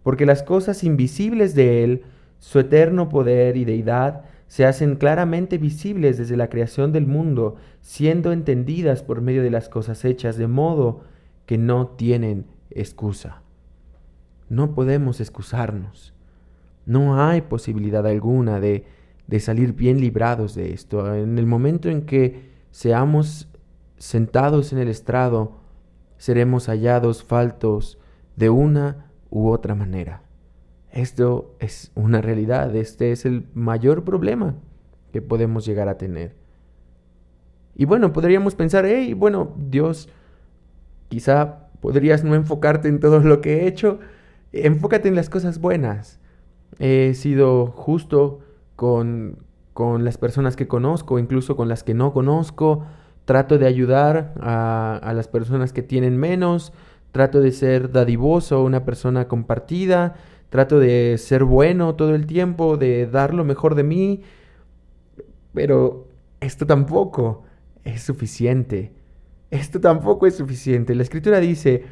porque 0.02 0.26
las 0.26 0.42
cosas 0.42 0.84
invisibles 0.84 1.54
de 1.54 1.82
Él, 1.82 2.02
su 2.38 2.58
eterno 2.58 3.08
poder 3.08 3.56
y 3.56 3.64
deidad 3.64 4.24
se 4.48 4.66
hacen 4.66 4.96
claramente 4.96 5.58
visibles 5.58 6.18
desde 6.18 6.36
la 6.36 6.48
creación 6.48 6.92
del 6.92 7.06
mundo, 7.06 7.56
siendo 7.80 8.32
entendidas 8.32 9.02
por 9.02 9.20
medio 9.20 9.42
de 9.42 9.50
las 9.50 9.68
cosas 9.68 10.04
hechas, 10.04 10.36
de 10.36 10.46
modo 10.46 11.00
que 11.46 11.58
no 11.58 11.88
tienen 11.88 12.44
excusa. 12.70 13.42
No 14.48 14.74
podemos 14.74 15.20
excusarnos. 15.20 16.14
No 16.84 17.20
hay 17.20 17.42
posibilidad 17.42 18.06
alguna 18.06 18.60
de, 18.60 18.84
de 19.26 19.40
salir 19.40 19.72
bien 19.72 20.00
librados 20.00 20.54
de 20.54 20.72
esto. 20.72 21.14
En 21.14 21.38
el 21.38 21.46
momento 21.46 21.88
en 21.88 22.02
que 22.02 22.50
seamos 22.70 23.48
sentados 23.96 24.72
en 24.72 24.78
el 24.78 24.88
estrado, 24.88 25.58
seremos 26.18 26.68
hallados 26.68 27.24
faltos 27.24 27.98
de 28.36 28.50
una 28.50 29.10
u 29.30 29.48
otra 29.48 29.74
manera. 29.74 30.22
Esto 30.90 31.54
es 31.58 31.90
una 31.94 32.20
realidad, 32.20 32.74
este 32.74 33.12
es 33.12 33.26
el 33.26 33.46
mayor 33.54 34.04
problema 34.04 34.54
que 35.12 35.20
podemos 35.20 35.66
llegar 35.66 35.88
a 35.88 35.98
tener. 35.98 36.34
Y 37.74 37.84
bueno, 37.84 38.12
podríamos 38.12 38.54
pensar, 38.54 38.86
hey, 38.86 39.12
bueno, 39.12 39.54
Dios, 39.58 40.08
quizá 41.08 41.68
podrías 41.80 42.24
no 42.24 42.34
enfocarte 42.34 42.88
en 42.88 43.00
todo 43.00 43.20
lo 43.20 43.42
que 43.42 43.60
he 43.60 43.66
hecho, 43.66 44.00
enfócate 44.52 45.08
en 45.08 45.14
las 45.14 45.30
cosas 45.30 45.60
buenas. 45.60 46.20
He 46.78 47.14
sido 47.14 47.66
justo 47.68 48.40
con, 48.74 49.38
con 49.72 50.04
las 50.04 50.18
personas 50.18 50.56
que 50.56 50.68
conozco, 50.68 51.18
incluso 51.18 51.56
con 51.56 51.68
las 51.68 51.84
que 51.84 51.94
no 51.94 52.12
conozco. 52.12 52.84
Trato 53.24 53.58
de 53.58 53.66
ayudar 53.66 54.34
a, 54.40 54.96
a 55.02 55.12
las 55.12 55.28
personas 55.28 55.72
que 55.72 55.82
tienen 55.82 56.16
menos. 56.16 56.72
Trato 57.12 57.40
de 57.40 57.52
ser 57.52 57.92
dadivoso, 57.92 58.62
una 58.62 58.84
persona 58.84 59.26
compartida 59.28 60.14
trato 60.50 60.78
de 60.78 61.18
ser 61.18 61.44
bueno 61.44 61.94
todo 61.96 62.14
el 62.14 62.26
tiempo, 62.26 62.76
de 62.76 63.06
dar 63.06 63.34
lo 63.34 63.44
mejor 63.44 63.74
de 63.74 63.82
mí, 63.82 64.22
pero 65.52 66.08
esto 66.40 66.66
tampoco 66.66 67.44
es 67.84 68.02
suficiente. 68.02 68.92
Esto 69.50 69.80
tampoco 69.80 70.26
es 70.26 70.36
suficiente. 70.36 70.94
La 70.94 71.02
escritura 71.02 71.40
dice, 71.40 71.84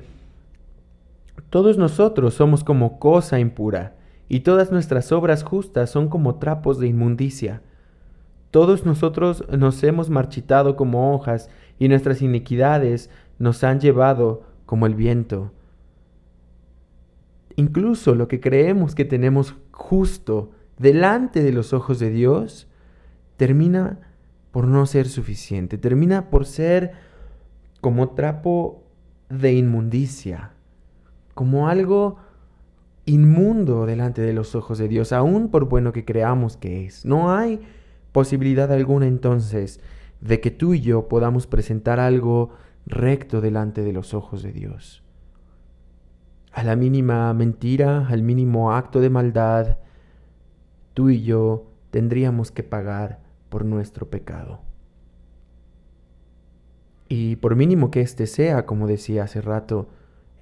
todos 1.50 1.78
nosotros 1.78 2.34
somos 2.34 2.64
como 2.64 2.98
cosa 2.98 3.38
impura, 3.38 3.96
y 4.28 4.40
todas 4.40 4.72
nuestras 4.72 5.12
obras 5.12 5.42
justas 5.42 5.90
son 5.90 6.08
como 6.08 6.36
trapos 6.36 6.78
de 6.78 6.88
inmundicia. 6.88 7.62
Todos 8.50 8.86
nosotros 8.86 9.44
nos 9.50 9.82
hemos 9.84 10.10
marchitado 10.10 10.76
como 10.76 11.14
hojas, 11.14 11.50
y 11.78 11.88
nuestras 11.88 12.22
iniquidades 12.22 13.10
nos 13.38 13.64
han 13.64 13.80
llevado 13.80 14.42
como 14.66 14.86
el 14.86 14.94
viento. 14.94 15.52
Incluso 17.56 18.14
lo 18.14 18.28
que 18.28 18.40
creemos 18.40 18.94
que 18.94 19.04
tenemos 19.04 19.54
justo 19.70 20.50
delante 20.78 21.42
de 21.42 21.52
los 21.52 21.72
ojos 21.72 21.98
de 21.98 22.10
Dios 22.10 22.66
termina 23.36 24.00
por 24.50 24.66
no 24.66 24.86
ser 24.86 25.08
suficiente, 25.08 25.78
termina 25.78 26.30
por 26.30 26.46
ser 26.46 26.92
como 27.80 28.10
trapo 28.10 28.82
de 29.28 29.52
inmundicia, 29.52 30.53
como 31.34 31.68
algo 31.68 32.16
inmundo 33.06 33.86
delante 33.86 34.22
de 34.22 34.32
los 34.32 34.54
ojos 34.54 34.78
de 34.78 34.88
Dios, 34.88 35.12
aun 35.12 35.50
por 35.50 35.68
bueno 35.68 35.92
que 35.92 36.04
creamos 36.04 36.56
que 36.56 36.86
es. 36.86 37.04
No 37.04 37.32
hay 37.32 37.60
posibilidad 38.12 38.72
alguna 38.72 39.06
entonces 39.06 39.80
de 40.20 40.40
que 40.40 40.50
tú 40.50 40.74
y 40.74 40.80
yo 40.80 41.08
podamos 41.08 41.46
presentar 41.46 42.00
algo 42.00 42.50
recto 42.86 43.40
delante 43.40 43.82
de 43.82 43.92
los 43.92 44.14
ojos 44.14 44.42
de 44.42 44.52
Dios 44.52 45.04
a 46.54 46.62
la 46.62 46.76
mínima 46.76 47.34
mentira, 47.34 48.06
al 48.08 48.22
mínimo 48.22 48.72
acto 48.72 49.00
de 49.00 49.10
maldad, 49.10 49.78
tú 50.94 51.10
y 51.10 51.22
yo 51.22 51.66
tendríamos 51.90 52.52
que 52.52 52.62
pagar 52.62 53.20
por 53.48 53.64
nuestro 53.64 54.08
pecado. 54.08 54.60
Y 57.08 57.36
por 57.36 57.56
mínimo 57.56 57.90
que 57.90 58.00
éste 58.00 58.28
sea, 58.28 58.66
como 58.66 58.86
decía 58.86 59.24
hace 59.24 59.40
rato, 59.40 59.88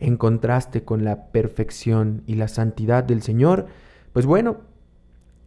en 0.02 0.16
contraste 0.16 0.82
con 0.82 1.04
la 1.04 1.26
perfección 1.30 2.24
y 2.26 2.34
la 2.34 2.48
santidad 2.48 3.04
del 3.04 3.22
Señor, 3.22 3.66
pues 4.12 4.26
bueno, 4.26 4.58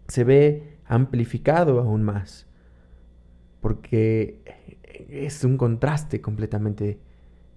se 0.08 0.24
ve 0.24 0.78
amplificado 0.86 1.80
aún 1.82 2.04
más, 2.04 2.48
porque 3.60 4.42
es 5.10 5.44
un 5.44 5.58
contraste 5.58 6.22
completamente, 6.22 7.00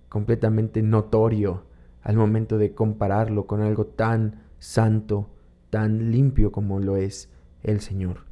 completamente 0.08 0.82
notorio 0.82 1.62
al 2.02 2.16
momento 2.16 2.58
de 2.58 2.74
compararlo 2.74 3.46
con 3.46 3.60
algo 3.60 3.86
tan 3.86 4.42
santo, 4.58 5.30
tan 5.70 6.10
limpio 6.10 6.50
como 6.50 6.80
lo 6.80 6.96
es 6.96 7.30
el 7.62 7.80
Señor. 7.80 8.24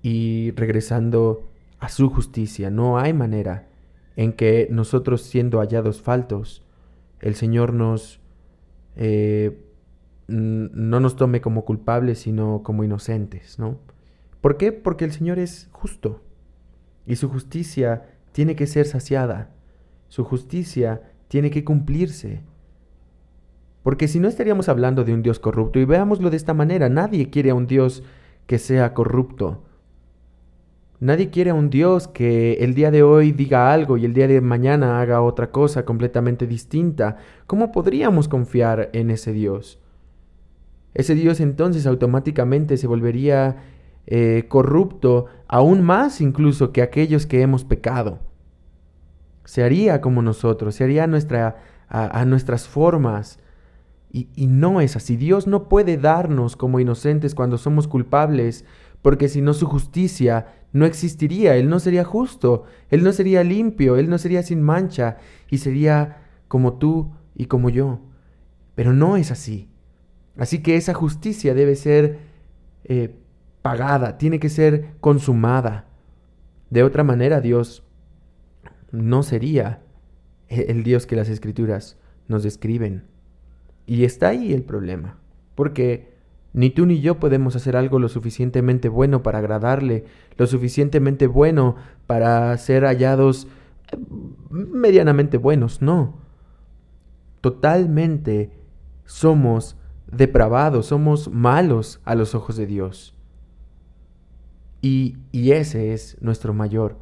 Y 0.00 0.52
regresando 0.52 1.48
a 1.80 1.88
su 1.88 2.08
justicia, 2.08 2.70
no 2.70 2.98
hay 2.98 3.12
manera 3.12 3.68
en 4.14 4.32
que 4.32 4.68
nosotros 4.70 5.22
siendo 5.22 5.58
hallados 5.58 6.02
faltos, 6.02 6.62
el 7.22 7.34
Señor 7.34 7.72
nos 7.72 8.20
eh, 8.96 9.58
no 10.28 11.00
nos 11.00 11.16
tome 11.16 11.40
como 11.40 11.64
culpables, 11.64 12.20
sino 12.20 12.62
como 12.62 12.84
inocentes, 12.84 13.58
¿no? 13.58 13.78
¿Por 14.40 14.56
qué? 14.56 14.72
Porque 14.72 15.04
el 15.04 15.12
Señor 15.12 15.38
es 15.38 15.68
justo 15.72 16.22
y 17.06 17.16
su 17.16 17.28
justicia 17.28 18.06
tiene 18.32 18.56
que 18.56 18.66
ser 18.66 18.86
saciada. 18.86 19.50
Su 20.08 20.24
justicia 20.24 21.02
tiene 21.28 21.50
que 21.50 21.64
cumplirse. 21.64 22.40
Porque 23.82 24.08
si 24.08 24.20
no 24.20 24.28
estaríamos 24.28 24.68
hablando 24.68 25.04
de 25.04 25.12
un 25.12 25.22
Dios 25.22 25.38
corrupto, 25.38 25.78
y 25.78 25.84
veámoslo 25.84 26.30
de 26.30 26.36
esta 26.36 26.54
manera, 26.54 26.88
nadie 26.88 27.30
quiere 27.30 27.50
a 27.50 27.54
un 27.54 27.66
Dios 27.66 28.02
que 28.46 28.58
sea 28.58 28.94
corrupto. 28.94 29.64
Nadie 31.02 31.30
quiere 31.30 31.50
a 31.50 31.54
un 31.54 31.68
Dios 31.68 32.06
que 32.06 32.52
el 32.60 32.74
día 32.74 32.92
de 32.92 33.02
hoy 33.02 33.32
diga 33.32 33.72
algo 33.72 33.96
y 33.96 34.04
el 34.04 34.14
día 34.14 34.28
de 34.28 34.40
mañana 34.40 35.00
haga 35.00 35.20
otra 35.20 35.50
cosa 35.50 35.84
completamente 35.84 36.46
distinta. 36.46 37.16
¿Cómo 37.48 37.72
podríamos 37.72 38.28
confiar 38.28 38.88
en 38.92 39.10
ese 39.10 39.32
Dios? 39.32 39.80
Ese 40.94 41.16
Dios 41.16 41.40
entonces 41.40 41.88
automáticamente 41.88 42.76
se 42.76 42.86
volvería 42.86 43.56
eh, 44.06 44.44
corrupto 44.46 45.26
aún 45.48 45.82
más 45.82 46.20
incluso 46.20 46.70
que 46.70 46.82
aquellos 46.82 47.26
que 47.26 47.42
hemos 47.42 47.64
pecado 47.64 48.20
se 49.44 49.64
haría 49.64 50.00
como 50.00 50.22
nosotros, 50.22 50.76
se 50.76 50.84
haría 50.84 51.02
a, 51.02 51.08
nuestra, 51.08 51.56
a, 51.88 52.24
nuestras 52.26 52.68
formas. 52.68 53.40
Y 54.14 54.46
no 54.46 54.80
es 54.82 54.94
así. 54.94 55.16
Dios 55.16 55.48
no 55.48 55.68
puede 55.70 55.96
darnos 55.96 56.54
como 56.54 56.78
inocentes 56.78 57.34
cuando 57.34 57.56
somos 57.58 57.88
culpables, 57.88 58.66
porque 59.02 59.28
si 59.28 59.42
no 59.42 59.52
su 59.52 59.66
justicia 59.66 60.54
no 60.72 60.86
existiría, 60.86 61.56
Él 61.56 61.68
no 61.68 61.80
sería 61.80 62.04
justo, 62.04 62.64
Él 62.88 63.02
no 63.02 63.12
sería 63.12 63.44
limpio, 63.44 63.96
Él 63.96 64.08
no 64.08 64.16
sería 64.16 64.42
sin 64.42 64.62
mancha, 64.62 65.18
y 65.50 65.58
sería 65.58 66.22
como 66.48 66.74
tú 66.74 67.12
y 67.34 67.46
como 67.46 67.68
yo. 67.68 68.00
Pero 68.74 68.92
no 68.92 69.16
es 69.16 69.30
así. 69.30 69.68
Así 70.36 70.62
que 70.62 70.76
esa 70.76 70.94
justicia 70.94 71.52
debe 71.52 71.76
ser 71.76 72.20
eh, 72.84 73.14
pagada, 73.60 74.16
tiene 74.16 74.40
que 74.40 74.48
ser 74.48 74.94
consumada. 75.00 75.86
De 76.70 76.82
otra 76.82 77.04
manera, 77.04 77.40
Dios 77.40 77.84
no 78.92 79.22
sería 79.22 79.82
el 80.48 80.84
Dios 80.84 81.06
que 81.06 81.16
las 81.16 81.28
escrituras 81.28 81.98
nos 82.28 82.42
describen. 82.42 83.04
Y 83.84 84.04
está 84.04 84.28
ahí 84.28 84.52
el 84.52 84.62
problema, 84.62 85.18
porque 85.54 86.11
ni 86.52 86.70
tú 86.70 86.86
ni 86.86 87.00
yo 87.00 87.18
podemos 87.18 87.56
hacer 87.56 87.76
algo 87.76 87.98
lo 87.98 88.08
suficientemente 88.08 88.88
bueno 88.88 89.22
para 89.22 89.38
agradarle, 89.38 90.04
lo 90.36 90.46
suficientemente 90.46 91.26
bueno 91.26 91.76
para 92.06 92.56
ser 92.58 92.84
hallados 92.84 93.48
eh, 93.90 93.96
medianamente 94.50 95.38
buenos, 95.38 95.80
no. 95.80 96.18
Totalmente 97.40 98.50
somos 99.04 99.76
depravados, 100.06 100.86
somos 100.86 101.30
malos 101.30 102.00
a 102.04 102.14
los 102.14 102.34
ojos 102.34 102.56
de 102.56 102.66
Dios. 102.66 103.16
Y, 104.82 105.16
y 105.30 105.52
ese 105.52 105.94
es 105.94 106.18
nuestro 106.20 106.52
mayor 106.52 106.98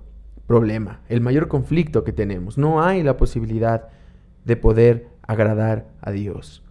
problema, 0.46 1.00
el 1.08 1.20
mayor 1.20 1.48
conflicto 1.48 2.04
que 2.04 2.12
tenemos. 2.12 2.56
No 2.56 2.82
hay 2.82 3.02
la 3.02 3.16
posibilidad 3.16 3.88
de 4.44 4.56
poder 4.56 5.08
agradar 5.22 5.88
a 6.00 6.10
Dios. 6.10 6.62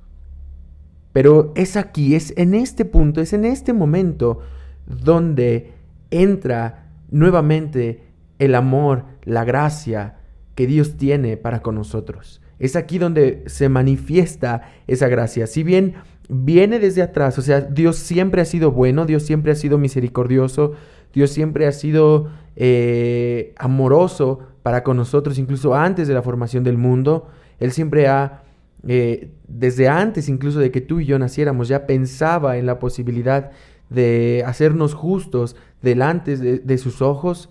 Pero 1.13 1.51
es 1.55 1.75
aquí, 1.75 2.15
es 2.15 2.33
en 2.37 2.53
este 2.53 2.85
punto, 2.85 3.21
es 3.21 3.33
en 3.33 3.45
este 3.45 3.73
momento 3.73 4.39
donde 4.85 5.73
entra 6.11 6.91
nuevamente 7.09 8.03
el 8.37 8.55
amor, 8.55 9.05
la 9.23 9.43
gracia 9.43 10.17
que 10.55 10.67
Dios 10.67 10.97
tiene 10.97 11.37
para 11.37 11.61
con 11.61 11.75
nosotros. 11.75 12.41
Es 12.59 12.75
aquí 12.75 12.97
donde 12.97 13.43
se 13.47 13.69
manifiesta 13.69 14.69
esa 14.87 15.07
gracia. 15.07 15.47
Si 15.47 15.63
bien 15.63 15.95
viene 16.27 16.79
desde 16.79 17.01
atrás, 17.01 17.37
o 17.37 17.41
sea, 17.41 17.61
Dios 17.61 17.95
siempre 17.95 18.41
ha 18.41 18.45
sido 18.45 18.71
bueno, 18.71 19.05
Dios 19.05 19.23
siempre 19.23 19.51
ha 19.51 19.55
sido 19.55 19.77
misericordioso, 19.77 20.73
Dios 21.13 21.31
siempre 21.31 21.65
ha 21.65 21.71
sido 21.71 22.29
eh, 22.55 23.53
amoroso 23.57 24.39
para 24.61 24.83
con 24.83 24.97
nosotros, 24.97 25.39
incluso 25.39 25.73
antes 25.73 26.07
de 26.07 26.13
la 26.13 26.21
formación 26.21 26.63
del 26.63 26.77
mundo. 26.77 27.27
Él 27.59 27.71
siempre 27.71 28.07
ha 28.07 28.43
eh, 28.87 29.31
desde 29.47 29.87
antes 29.89 30.29
incluso 30.29 30.59
de 30.59 30.71
que 30.71 30.81
tú 30.81 30.99
y 30.99 31.05
yo 31.05 31.19
naciéramos, 31.19 31.67
ya 31.67 31.85
pensaba 31.85 32.57
en 32.57 32.65
la 32.65 32.79
posibilidad 32.79 33.51
de 33.89 34.43
hacernos 34.45 34.93
justos 34.93 35.55
delante 35.81 36.37
de, 36.37 36.77
sus 36.77 37.01
ojos, 37.01 37.49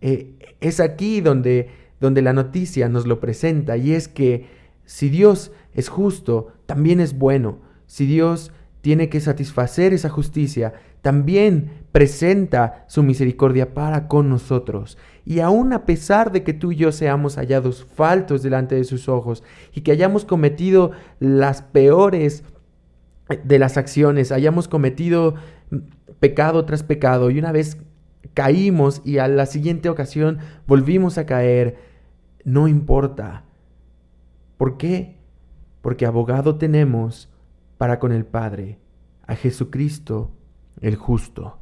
eh, 0.00 0.34
es 0.60 0.80
aquí 0.80 1.20
donde, 1.20 1.70
donde 2.00 2.22
la 2.22 2.32
noticia 2.32 2.88
nos 2.88 3.06
lo 3.06 3.20
presenta 3.20 3.76
y 3.76 3.92
es 3.92 4.08
que 4.08 4.46
si 4.84 5.08
Dios 5.08 5.52
es 5.74 5.88
justo, 5.88 6.48
también 6.66 7.00
es 7.00 7.16
bueno. 7.16 7.58
Si 7.86 8.06
Dios 8.06 8.52
tiene 8.80 9.08
que 9.08 9.20
satisfacer 9.20 9.92
esa 9.92 10.08
justicia, 10.08 10.74
también 11.02 11.70
presenta 11.92 12.84
su 12.88 13.02
misericordia 13.02 13.74
para 13.74 14.08
con 14.08 14.28
nosotros. 14.28 14.98
Y 15.30 15.38
aun 15.38 15.72
a 15.72 15.86
pesar 15.86 16.32
de 16.32 16.42
que 16.42 16.52
tú 16.52 16.72
y 16.72 16.76
yo 16.76 16.90
seamos 16.90 17.36
hallados 17.36 17.86
faltos 17.94 18.42
delante 18.42 18.74
de 18.74 18.82
sus 18.82 19.08
ojos 19.08 19.44
y 19.72 19.82
que 19.82 19.92
hayamos 19.92 20.24
cometido 20.24 20.90
las 21.20 21.62
peores 21.62 22.42
de 23.44 23.58
las 23.60 23.76
acciones, 23.76 24.32
hayamos 24.32 24.66
cometido 24.66 25.36
pecado 26.18 26.64
tras 26.64 26.82
pecado 26.82 27.30
y 27.30 27.38
una 27.38 27.52
vez 27.52 27.76
caímos 28.34 29.02
y 29.04 29.18
a 29.18 29.28
la 29.28 29.46
siguiente 29.46 29.88
ocasión 29.88 30.38
volvimos 30.66 31.16
a 31.16 31.26
caer, 31.26 31.76
no 32.42 32.66
importa. 32.66 33.44
¿Por 34.56 34.78
qué? 34.78 35.20
Porque 35.80 36.06
abogado 36.06 36.56
tenemos 36.56 37.30
para 37.78 38.00
con 38.00 38.10
el 38.10 38.26
Padre, 38.26 38.80
a 39.28 39.36
Jesucristo 39.36 40.32
el 40.80 40.96
justo. 40.96 41.60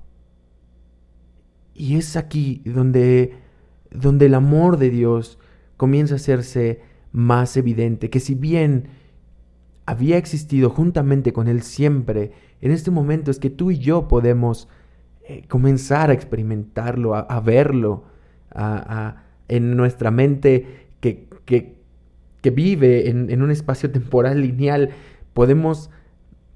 Y 1.75 1.97
es 1.97 2.17
aquí 2.17 2.63
donde, 2.65 3.47
donde 3.91 4.27
el 4.27 4.35
amor 4.35 4.77
de 4.79 4.91
Dios 4.91 5.39
comienza 5.77 6.15
a 6.15 6.17
hacerse 6.17 6.81
más 7.13 7.57
evidente, 7.57 8.11
que 8.11 8.21
si 8.21 8.35
bien 8.35 8.89
había 9.87 10.19
existido 10.19 10.71
juntamente 10.71 11.33
con 11.33 11.49
Él 11.49 11.63
siempre, 11.63 12.33
en 12.61 12.73
este 12.73 12.91
momento 12.91 13.31
es 13.31 13.39
que 13.39 13.51
tú 13.51 13.71
y 13.71 13.79
yo 13.79 14.09
podemos 14.09 14.69
eh, 15.23 15.45
comenzar 15.49 16.11
a 16.11 16.13
experimentarlo, 16.13 17.15
a, 17.15 17.41
verlo, 17.41 18.05
en 19.49 19.77
nuestra 19.77 20.11
mente 20.11 20.89
que, 21.01 21.29
que, 21.45 21.77
vive 22.51 23.11
en, 23.11 23.31
en 23.31 23.43
un 23.43 23.51
espacio 23.51 23.91
temporal 23.91 24.41
lineal, 24.41 24.91
podemos 25.35 25.91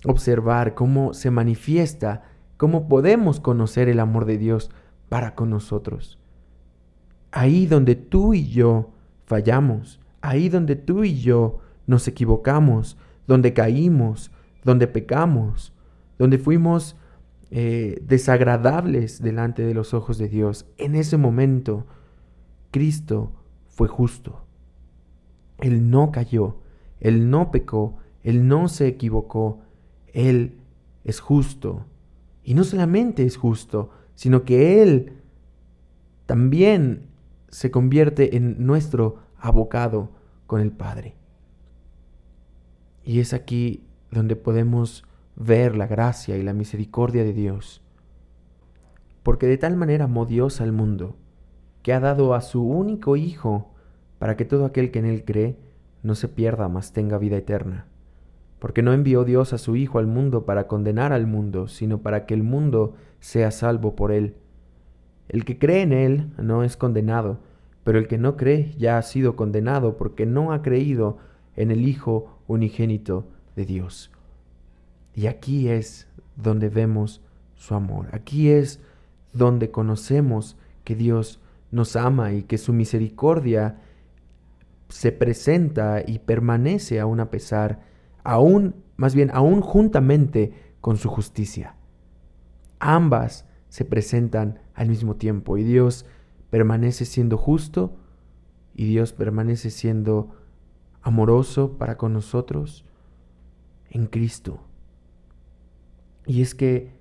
observar 0.06 0.74
cómo 0.74 1.12
se 1.12 1.30
manifiesta, 1.30 2.22
cómo 2.56 2.88
podemos 2.88 3.40
conocer 3.40 3.90
el 3.90 4.00
amor 4.00 4.24
de 4.24 4.38
Dios 4.38 4.70
para 5.10 5.34
con 5.34 5.50
nosotros. 5.50 6.18
Ahí 7.32 7.66
donde 7.66 7.96
tú 7.96 8.34
y 8.34 8.48
yo 8.48 8.90
fallamos, 9.24 10.00
ahí 10.20 10.48
donde 10.48 10.76
tú 10.76 11.02
y 11.02 11.20
yo 11.20 11.60
nos 11.86 12.06
equivocamos, 12.06 12.96
donde 13.26 13.52
caímos, 13.52 14.30
donde 14.64 14.86
pecamos, 14.86 15.72
donde 16.18 16.38
fuimos 16.38 16.96
eh, 17.50 18.02
desagradables 18.06 19.20
delante 19.20 19.64
de 19.64 19.74
los 19.74 19.94
ojos 19.94 20.18
de 20.18 20.28
Dios, 20.28 20.66
en 20.78 20.94
ese 20.94 21.16
momento 21.16 21.86
Cristo 22.70 23.32
fue 23.68 23.88
justo. 23.88 24.44
Él 25.58 25.90
no 25.90 26.12
cayó, 26.12 26.58
Él 27.00 27.30
no 27.30 27.50
pecó, 27.50 27.96
Él 28.22 28.46
no 28.48 28.68
se 28.68 28.86
equivocó, 28.86 29.60
Él 30.12 30.58
es 31.04 31.20
justo. 31.20 31.86
Y 32.44 32.54
no 32.54 32.64
solamente 32.64 33.24
es 33.24 33.36
justo, 33.36 33.90
sino 34.14 34.44
que 34.44 34.82
Él 34.82 35.12
también 36.26 37.11
se 37.52 37.70
convierte 37.70 38.36
en 38.36 38.66
nuestro 38.66 39.18
abocado 39.38 40.10
con 40.46 40.60
el 40.62 40.72
Padre. 40.72 41.14
Y 43.04 43.20
es 43.20 43.34
aquí 43.34 43.84
donde 44.10 44.36
podemos 44.36 45.04
ver 45.36 45.76
la 45.76 45.86
gracia 45.86 46.38
y 46.38 46.42
la 46.42 46.54
misericordia 46.54 47.24
de 47.24 47.34
Dios. 47.34 47.82
Porque 49.22 49.46
de 49.46 49.58
tal 49.58 49.76
manera 49.76 50.06
amó 50.06 50.24
Dios 50.24 50.62
al 50.62 50.72
mundo, 50.72 51.14
que 51.82 51.92
ha 51.92 52.00
dado 52.00 52.34
a 52.34 52.40
su 52.40 52.66
único 52.66 53.16
Hijo, 53.16 53.74
para 54.18 54.36
que 54.36 54.46
todo 54.46 54.64
aquel 54.64 54.90
que 54.90 55.00
en 55.00 55.04
él 55.04 55.24
cree 55.24 55.58
no 56.02 56.14
se 56.14 56.28
pierda, 56.28 56.68
mas 56.68 56.92
tenga 56.92 57.18
vida 57.18 57.36
eterna. 57.36 57.86
Porque 58.60 58.82
no 58.82 58.94
envió 58.94 59.24
Dios 59.24 59.52
a 59.52 59.58
su 59.58 59.76
Hijo 59.76 59.98
al 59.98 60.06
mundo 60.06 60.46
para 60.46 60.68
condenar 60.68 61.12
al 61.12 61.26
mundo, 61.26 61.68
sino 61.68 61.98
para 61.98 62.24
que 62.24 62.32
el 62.32 62.44
mundo 62.44 62.94
sea 63.20 63.50
salvo 63.50 63.94
por 63.94 64.10
él. 64.10 64.36
El 65.32 65.44
que 65.44 65.58
cree 65.58 65.80
en 65.80 65.92
él 65.92 66.30
no 66.36 66.62
es 66.62 66.76
condenado, 66.76 67.40
pero 67.84 67.98
el 67.98 68.06
que 68.06 68.18
no 68.18 68.36
cree 68.36 68.74
ya 68.78 68.98
ha 68.98 69.02
sido 69.02 69.34
condenado 69.34 69.96
porque 69.96 70.26
no 70.26 70.52
ha 70.52 70.62
creído 70.62 71.18
en 71.56 71.70
el 71.70 71.88
Hijo 71.88 72.38
unigénito 72.46 73.26
de 73.56 73.64
Dios. 73.64 74.12
Y 75.14 75.26
aquí 75.26 75.68
es 75.68 76.06
donde 76.36 76.68
vemos 76.68 77.22
su 77.54 77.74
amor. 77.74 78.08
Aquí 78.12 78.50
es 78.50 78.80
donde 79.32 79.70
conocemos 79.70 80.56
que 80.84 80.94
Dios 80.94 81.40
nos 81.70 81.96
ama 81.96 82.32
y 82.32 82.42
que 82.42 82.58
su 82.58 82.72
misericordia 82.74 83.78
se 84.88 85.12
presenta 85.12 86.02
y 86.06 86.18
permanece 86.18 87.00
aún 87.00 87.20
a 87.20 87.30
pesar, 87.30 87.80
aún, 88.22 88.74
más 88.96 89.14
bien, 89.14 89.30
aún 89.32 89.62
juntamente 89.62 90.52
con 90.82 90.98
su 90.98 91.08
justicia. 91.08 91.76
Ambas 92.78 93.46
se 93.70 93.86
presentan 93.86 94.58
al 94.74 94.88
mismo 94.88 95.16
tiempo 95.16 95.58
y 95.58 95.64
Dios 95.64 96.06
permanece 96.50 97.04
siendo 97.04 97.36
justo 97.36 97.96
y 98.74 98.86
Dios 98.86 99.12
permanece 99.12 99.70
siendo 99.70 100.34
amoroso 101.02 101.78
para 101.78 101.96
con 101.96 102.12
nosotros 102.12 102.84
en 103.90 104.06
Cristo. 104.06 104.60
Y 106.26 106.42
es 106.42 106.54
que, 106.54 106.92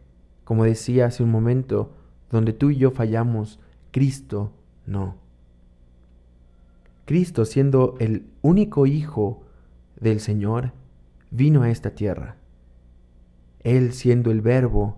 como 0.43 0.65
decía 0.65 1.05
hace 1.05 1.23
un 1.23 1.31
momento, 1.31 1.91
donde 2.29 2.53
tú 2.53 2.69
y 2.69 2.77
yo 2.77 2.91
fallamos, 2.91 3.59
Cristo 3.91 4.51
no. 4.85 5.15
Cristo, 7.05 7.45
siendo 7.45 7.95
el 7.99 8.25
único 8.41 8.85
Hijo 8.85 9.43
del 9.99 10.19
Señor, 10.19 10.73
vino 11.29 11.63
a 11.63 11.69
esta 11.69 11.91
tierra. 11.91 12.37
Él 13.59 13.93
siendo 13.93 14.31
el 14.31 14.41
Verbo 14.41 14.97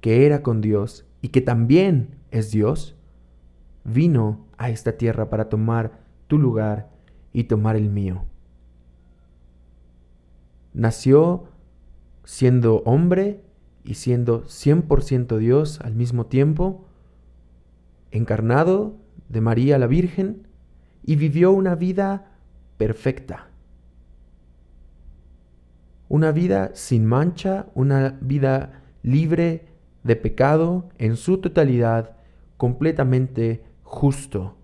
que 0.00 0.26
era 0.26 0.42
con 0.42 0.60
Dios 0.60 1.04
y 1.20 1.28
que 1.28 1.40
también 1.40 2.16
es 2.30 2.50
Dios, 2.50 2.96
vino 3.84 4.46
a 4.56 4.70
esta 4.70 4.92
tierra 4.92 5.30
para 5.30 5.48
tomar 5.48 6.00
tu 6.26 6.38
lugar 6.38 6.90
y 7.32 7.44
tomar 7.44 7.76
el 7.76 7.88
mío. 7.88 8.24
Nació 10.74 11.48
siendo 12.24 12.82
hombre 12.84 13.42
y 13.84 13.94
siendo 13.94 14.44
100% 14.44 15.38
Dios 15.38 15.80
al 15.80 15.94
mismo 15.94 16.26
tiempo, 16.26 16.86
encarnado 18.10 18.96
de 19.28 19.40
María 19.40 19.78
la 19.78 19.86
Virgen, 19.86 20.46
y 21.04 21.16
vivió 21.16 21.52
una 21.52 21.74
vida 21.74 22.32
perfecta. 22.76 23.48
Una 26.08 26.32
vida 26.32 26.72
sin 26.74 27.06
mancha, 27.06 27.66
una 27.74 28.18
vida 28.20 28.82
libre 29.02 29.67
de 30.04 30.16
pecado 30.16 30.88
en 30.98 31.16
su 31.16 31.38
totalidad, 31.38 32.16
completamente 32.56 33.62
justo. 33.82 34.56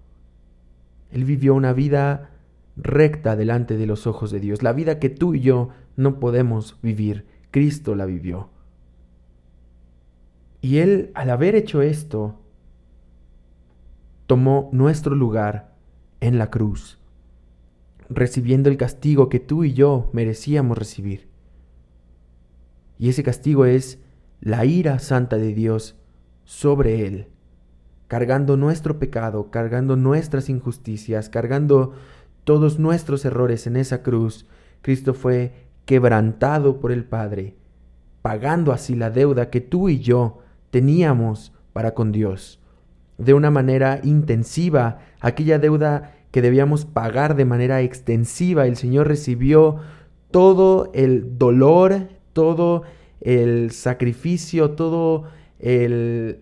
Él 1.11 1.25
vivió 1.25 1.55
una 1.55 1.73
vida 1.73 2.31
recta 2.77 3.37
delante 3.37 3.77
de 3.77 3.87
los 3.87 4.07
ojos 4.07 4.31
de 4.31 4.41
Dios, 4.41 4.63
la 4.63 4.73
vida 4.73 4.99
que 4.99 5.11
tú 5.11 5.35
y 5.35 5.41
yo 5.41 5.69
no 5.97 6.19
podemos 6.19 6.79
vivir 6.83 7.27
Cristo 7.55 7.95
la 7.95 8.05
vivió. 8.05 8.49
Y 10.61 10.79
Él, 10.79 11.13
al 11.15 11.31
haber 11.31 11.55
hecho 11.55 11.83
esto, 11.83 12.41
tomó 14.27 14.71
nuestro 14.73 15.15
lugar 15.15 15.73
en 16.21 16.37
la 16.37 16.51
cruz, 16.51 16.99
recibiendo 18.11 18.71
el 18.71 18.77
castigo 18.77 19.29
que 19.29 19.39
tú 19.39 19.63
y 19.63 19.73
yo 19.73 20.11
merecíamos 20.13 20.77
recibir. 20.77 21.29
Y 22.99 23.09
ese 23.09 23.23
castigo 23.23 23.67
es 23.67 24.01
la 24.45 24.67
ira 24.67 24.99
santa 24.99 25.37
de 25.37 25.55
Dios 25.55 25.97
sobre 26.45 27.07
Él, 27.07 27.29
cargando 28.09 28.59
nuestro 28.59 28.99
pecado, 28.99 29.51
cargando 29.51 29.97
nuestras 29.97 30.51
injusticias, 30.51 31.31
cargando 31.31 31.95
todos 32.45 32.79
nuestros 32.79 33.25
errores 33.25 33.67
en 33.67 33.77
esa 33.77 34.03
cruz. 34.03 34.47
Cristo 34.83 35.15
fue 35.15 35.53
quebrantado 35.87 36.79
por 36.79 36.93
el 36.93 37.05
Padre, 37.05 37.57
pagando 38.21 38.73
así 38.73 38.95
la 38.95 39.09
deuda 39.09 39.49
que 39.49 39.63
tú 39.63 39.89
y 39.89 40.01
yo 40.01 40.41
teníamos 40.71 41.55
para 41.73 41.95
con 41.95 42.13
Dios. 42.13 42.61
De 43.17 43.33
una 43.33 43.51
manera 43.51 44.01
intensiva, 44.03 44.99
aquella 45.21 45.59
deuda 45.59 46.17
que 46.33 46.43
debíamos 46.43 46.85
pagar 46.85 47.35
de 47.35 47.47
manera 47.47 47.81
extensiva, 47.81 48.67
el 48.67 48.77
Señor 48.77 49.09
recibió 49.09 49.79
todo 50.31 50.91
el 50.93 51.39
dolor, 51.39 52.09
todo 52.35 52.83
el 52.83 53.04
sacrificio, 53.71 54.73
todo 54.73 55.25
el, 55.59 56.41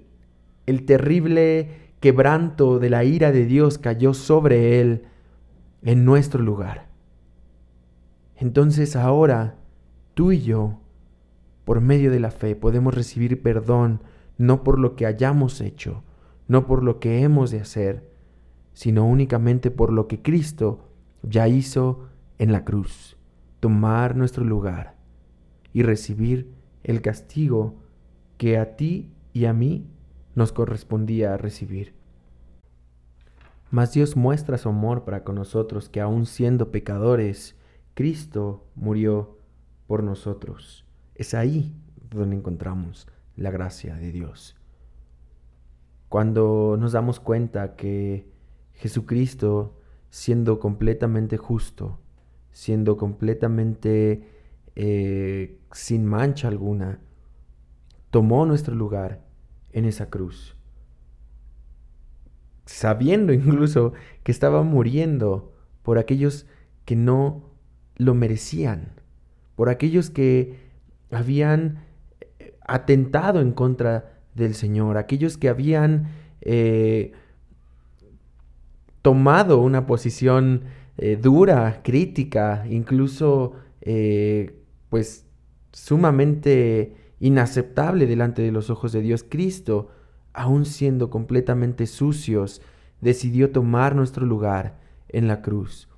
el 0.67 0.85
terrible 0.85 1.69
quebranto 2.01 2.79
de 2.79 2.91
la 2.91 3.05
ira 3.05 3.31
de 3.31 3.47
Dios 3.47 3.79
cayó 3.79 4.15
sobre 4.15 4.81
Él 4.81 5.05
en 5.83 6.05
nuestro 6.05 6.43
lugar. 6.43 6.89
Entonces 8.37 8.97
ahora 8.97 9.57
tú 10.15 10.33
y 10.33 10.43
yo, 10.43 10.81
por 11.65 11.81
medio 11.81 12.11
de 12.11 12.21
la 12.21 12.31
fe, 12.31 12.57
podemos 12.57 12.95
recibir 12.95 13.41
perdón 13.43 14.01
no 14.39 14.65
por 14.65 14.81
lo 14.81 14.97
que 14.97 15.07
hayamos 15.07 15.61
hecho, 15.61 16.03
no 16.49 16.67
por 16.67 16.83
lo 16.83 16.99
que 16.99 17.23
hemos 17.23 17.53
de 17.53 17.61
hacer, 17.61 18.11
sino 18.73 19.07
únicamente 19.07 19.71
por 19.71 19.93
lo 19.93 20.09
que 20.09 20.23
Cristo 20.23 20.89
ya 21.23 21.47
hizo 21.47 22.09
en 22.39 22.51
la 22.51 22.65
cruz, 22.65 23.17
tomar 23.61 24.17
nuestro 24.17 24.45
lugar 24.45 24.97
y 25.73 25.83
recibir 25.83 26.51
el 26.85 27.03
castigo 27.03 27.75
que 28.39 28.59
a 28.59 28.77
ti 28.77 29.13
y 29.33 29.45
a 29.45 29.53
mí 29.53 29.87
nos 30.35 30.53
correspondía 30.53 31.37
recibir. 31.37 31.95
Mas 33.71 33.93
Dios 33.93 34.17
muestra 34.17 34.59
su 34.59 34.69
amor 34.69 35.05
para 35.05 35.25
con 35.25 35.37
nosotros, 35.37 35.89
que 35.89 36.01
aun 36.01 36.27
siendo 36.27 36.71
pecadores, 36.71 37.57
Cristo 37.95 38.67
murió 38.75 39.39
por 39.87 40.03
nosotros. 40.03 40.85
Es 41.15 41.35
ahí 41.35 41.75
donde 42.11 42.37
encontramos 42.37 43.09
la 43.37 43.51
gracia 43.51 43.95
de 43.95 44.13
Dios. 44.13 44.57
Cuando 46.09 46.77
nos 46.79 46.93
damos 46.93 47.21
cuenta 47.21 47.75
que 47.75 48.31
Jesucristo, 48.75 49.79
siendo 50.11 50.59
completamente 50.59 51.39
justo, 51.39 51.99
siendo 52.51 52.99
completamente 52.99 54.29
eh, 54.75 55.59
sin 55.73 56.07
mancha 56.07 56.49
alguna, 56.49 56.99
tomó 58.11 58.47
nuestro 58.47 58.75
lugar 58.75 59.21
en 59.73 59.85
esa 59.85 60.09
cruz, 60.09 60.57
sabiendo 62.65 63.33
incluso 63.35 63.93
que 64.23 64.33
estaba 64.33 64.63
muriendo 64.63 65.53
por 65.83 65.99
aquellos 65.99 66.47
que 66.87 66.97
no 66.97 67.51
lo 67.97 68.15
merecían, 68.15 68.93
por 69.57 69.69
aquellos 69.69 70.09
que 70.09 70.57
habían 71.11 71.85
eh, 72.39 72.57
atentado 72.67 73.41
en 73.41 73.53
contra 73.53 74.21
del 74.35 74.55
Señor, 74.55 74.97
aquellos 74.97 75.37
que 75.37 75.51
habían 75.51 76.09
eh, 76.41 77.13
tomado 79.03 79.61
una 79.61 79.87
posición 79.87 80.63
dura, 81.21 81.81
crítica, 81.83 82.65
incluso 82.69 83.55
pues 84.93 85.25
sumamente 85.73 87.15
inaceptable 87.19 88.07
delante 88.07 88.43
de 88.43 88.53
los 88.53 88.69
ojos 88.69 88.93
de 88.93 89.01
Dios. 89.01 89.25
Cristo, 89.27 89.89
aun 90.35 90.67
siendo 90.67 91.09
completamente 91.09 91.87
sucios, 91.87 92.61
decidió 93.01 93.53
tomar 93.53 93.97
nuestro 93.97 94.27
lugar 94.27 94.79
en 95.09 95.29
la 95.29 95.41
cruz. 95.41 95.89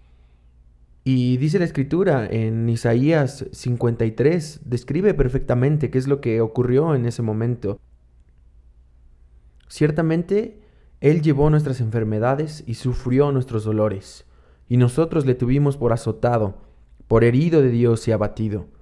Y 1.03 1.39
dice 1.39 1.59
la 1.59 1.65
escritura 1.65 2.25
en 2.31 2.69
Isaías 2.69 3.47
53, 3.51 4.61
describe 4.65 5.13
perfectamente 5.13 5.91
qué 5.91 5.99
es 5.99 6.07
lo 6.07 6.21
que 6.21 6.41
ocurrió 6.41 6.95
en 6.95 7.05
ese 7.05 7.23
momento. 7.23 7.81
Ciertamente, 9.67 10.63
Él 11.01 11.21
llevó 11.21 11.51
nuestras 11.51 11.81
enfermedades 11.81 12.63
y 12.65 12.75
sufrió 12.75 13.33
nuestros 13.33 13.65
dolores, 13.65 14.25
y 14.69 14.77
nosotros 14.77 15.27
le 15.27 15.35
tuvimos 15.35 15.77
por 15.77 15.93
azotado, 15.93 16.63
por 17.09 17.25
herido 17.25 17.61
de 17.61 17.71
Dios 17.71 18.07
y 18.07 18.13
abatido. 18.13 18.73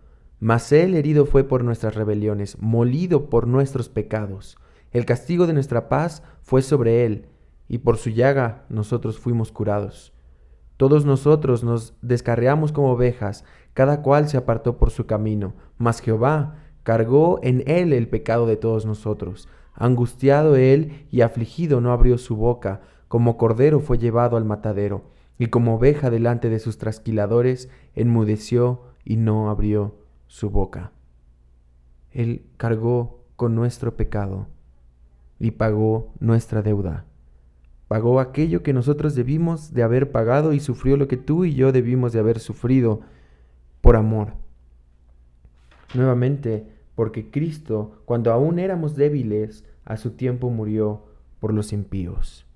Mas 0.42 0.72
Él 0.72 0.96
herido 0.96 1.24
fue 1.24 1.44
por 1.44 1.62
nuestras 1.62 1.94
rebeliones, 1.94 2.60
molido 2.60 3.30
por 3.30 3.46
nuestros 3.46 3.88
pecados. 3.88 4.58
El 4.90 5.04
castigo 5.04 5.46
de 5.46 5.52
nuestra 5.52 5.88
paz 5.88 6.24
fue 6.40 6.62
sobre 6.62 7.06
Él, 7.06 7.26
y 7.68 7.78
por 7.78 7.96
su 7.96 8.10
llaga 8.10 8.64
nosotros 8.68 9.20
fuimos 9.20 9.52
curados. 9.52 10.12
Todos 10.78 11.04
nosotros 11.04 11.62
nos 11.62 11.94
descarreamos 12.02 12.72
como 12.72 12.90
ovejas, 12.90 13.44
cada 13.72 14.02
cual 14.02 14.28
se 14.28 14.36
apartó 14.36 14.78
por 14.78 14.90
su 14.90 15.06
camino, 15.06 15.54
mas 15.78 16.00
Jehová 16.00 16.56
cargó 16.82 17.38
en 17.44 17.62
él 17.68 17.92
el 17.92 18.08
pecado 18.08 18.44
de 18.46 18.56
todos 18.56 18.84
nosotros. 18.84 19.48
Angustiado 19.74 20.56
él 20.56 21.06
y 21.12 21.20
afligido 21.20 21.80
no 21.80 21.92
abrió 21.92 22.18
su 22.18 22.34
boca, 22.34 22.80
como 23.06 23.36
cordero 23.36 23.78
fue 23.78 23.96
llevado 23.96 24.36
al 24.36 24.44
matadero, 24.44 25.04
y 25.38 25.46
como 25.46 25.76
oveja 25.76 26.10
delante 26.10 26.50
de 26.50 26.58
sus 26.58 26.78
trasquiladores, 26.78 27.70
enmudeció 27.94 28.82
y 29.04 29.18
no 29.18 29.48
abrió 29.48 30.01
su 30.32 30.50
boca. 30.50 30.92
Él 32.10 32.46
cargó 32.56 33.24
con 33.36 33.54
nuestro 33.54 33.96
pecado 33.96 34.46
y 35.38 35.52
pagó 35.52 36.12
nuestra 36.20 36.62
deuda 36.62 37.04
pagó 37.92 38.20
aquello 38.20 38.62
que 38.62 38.72
nosotros 38.72 39.14
debimos 39.14 39.74
de 39.74 39.82
haber 39.82 40.12
pagado 40.12 40.54
y 40.54 40.60
sufrió 40.60 40.96
lo 40.96 41.08
que 41.08 41.18
tú 41.18 41.44
y 41.44 41.52
yo 41.52 41.72
debimos 41.72 42.14
de 42.14 42.20
haber 42.20 42.40
sufrido 42.40 43.02
por 43.82 43.96
amor. 43.96 44.28
Nuevamente, 45.92 46.66
porque 46.94 47.30
Cristo, 47.30 48.00
cuando 48.06 48.32
aún 48.32 48.58
éramos 48.58 48.96
débiles, 48.96 49.66
a 49.84 49.98
su 49.98 50.12
tiempo 50.12 50.48
murió 50.48 51.04
por 51.38 51.52
los 51.52 51.74
impíos. 51.74 52.46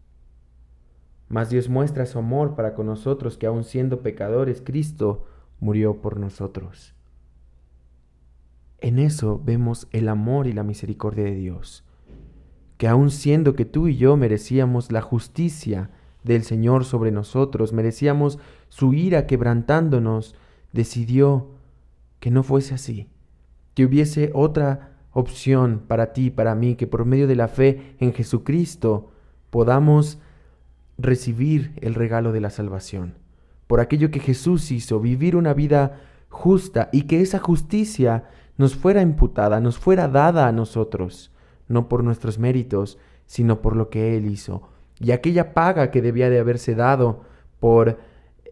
Mas 1.29 1.51
Dios 1.51 1.69
muestra 1.69 2.07
su 2.07 2.19
amor 2.19 2.55
para 2.55 2.73
con 2.73 2.87
nosotros, 2.87 3.37
que 3.37 3.45
aun 3.45 3.65
siendo 3.65 4.01
pecadores, 4.01 4.63
Cristo 4.65 5.27
murió 5.61 6.01
por 6.01 6.19
nosotros. 6.19 6.96
En 8.87 9.01
eso 9.01 9.43
vemos 9.45 9.89
el 9.91 10.09
amor 10.09 10.47
y 10.47 10.53
la 10.53 10.63
misericordia 10.63 11.25
de 11.25 11.35
Dios 11.35 11.87
que 12.77 12.89
aun 12.89 13.11
siendo 13.11 13.55
que 13.55 13.65
tú 13.65 13.89
y 13.89 13.97
yo 13.97 14.17
merecíamos 14.17 14.93
la 14.93 15.01
justicia 15.01 15.91
del 16.25 16.43
Señor 16.43 16.85
sobre 16.85 17.11
nosotros, 17.11 17.73
merecíamos 17.73 18.39
su 18.69 18.93
ira 18.93 19.27
quebrantándonos, 19.27 20.35
decidió 20.73 21.51
que 22.21 22.31
no 22.31 22.43
fuese 22.43 22.75
así, 22.75 23.09
que 23.75 23.85
hubiese 23.85 24.31
otra 24.35 24.99
opción 25.13 25.83
para 25.87 26.13
ti, 26.13 26.31
para 26.31 26.55
mí, 26.55 26.75
que 26.75 26.87
por 26.87 27.05
medio 27.05 27.27
de 27.27 27.37
la 27.37 27.49
fe 27.49 27.97
en 27.99 28.13
Jesucristo 28.13 29.11
podamos 29.51 30.19
recibir 30.99 31.73
el 31.81 31.95
regalo 31.95 32.33
de 32.33 32.41
la 32.41 32.51
salvación, 32.51 33.15
por 33.67 33.81
aquello 33.81 34.11
que 34.11 34.21
Jesús 34.21 34.71
hizo, 34.71 35.01
vivir 35.01 35.37
una 35.37 35.55
vida 35.55 36.01
justa 36.29 36.91
y 36.93 37.03
que 37.03 37.21
esa 37.21 37.39
justicia 37.39 38.25
nos 38.57 38.75
fuera 38.75 39.03
imputada, 39.03 39.61
nos 39.61 39.79
fuera 39.79 40.09
dada 40.09 40.47
a 40.47 40.53
nosotros 40.53 41.31
no 41.69 41.89
por 41.89 42.05
nuestros 42.05 42.39
méritos, 42.39 42.99
sino 43.27 43.61
por 43.61 43.77
lo 43.77 43.91
que 43.91 44.17
Él 44.17 44.27
hizo. 44.27 44.69
Y 44.99 45.11
aquella 45.11 45.53
paga 45.53 45.91
que 45.91 46.03
debía 46.03 46.31
de 46.31 46.39
haberse 46.39 46.75
dado 46.75 47.23
por 47.61 47.99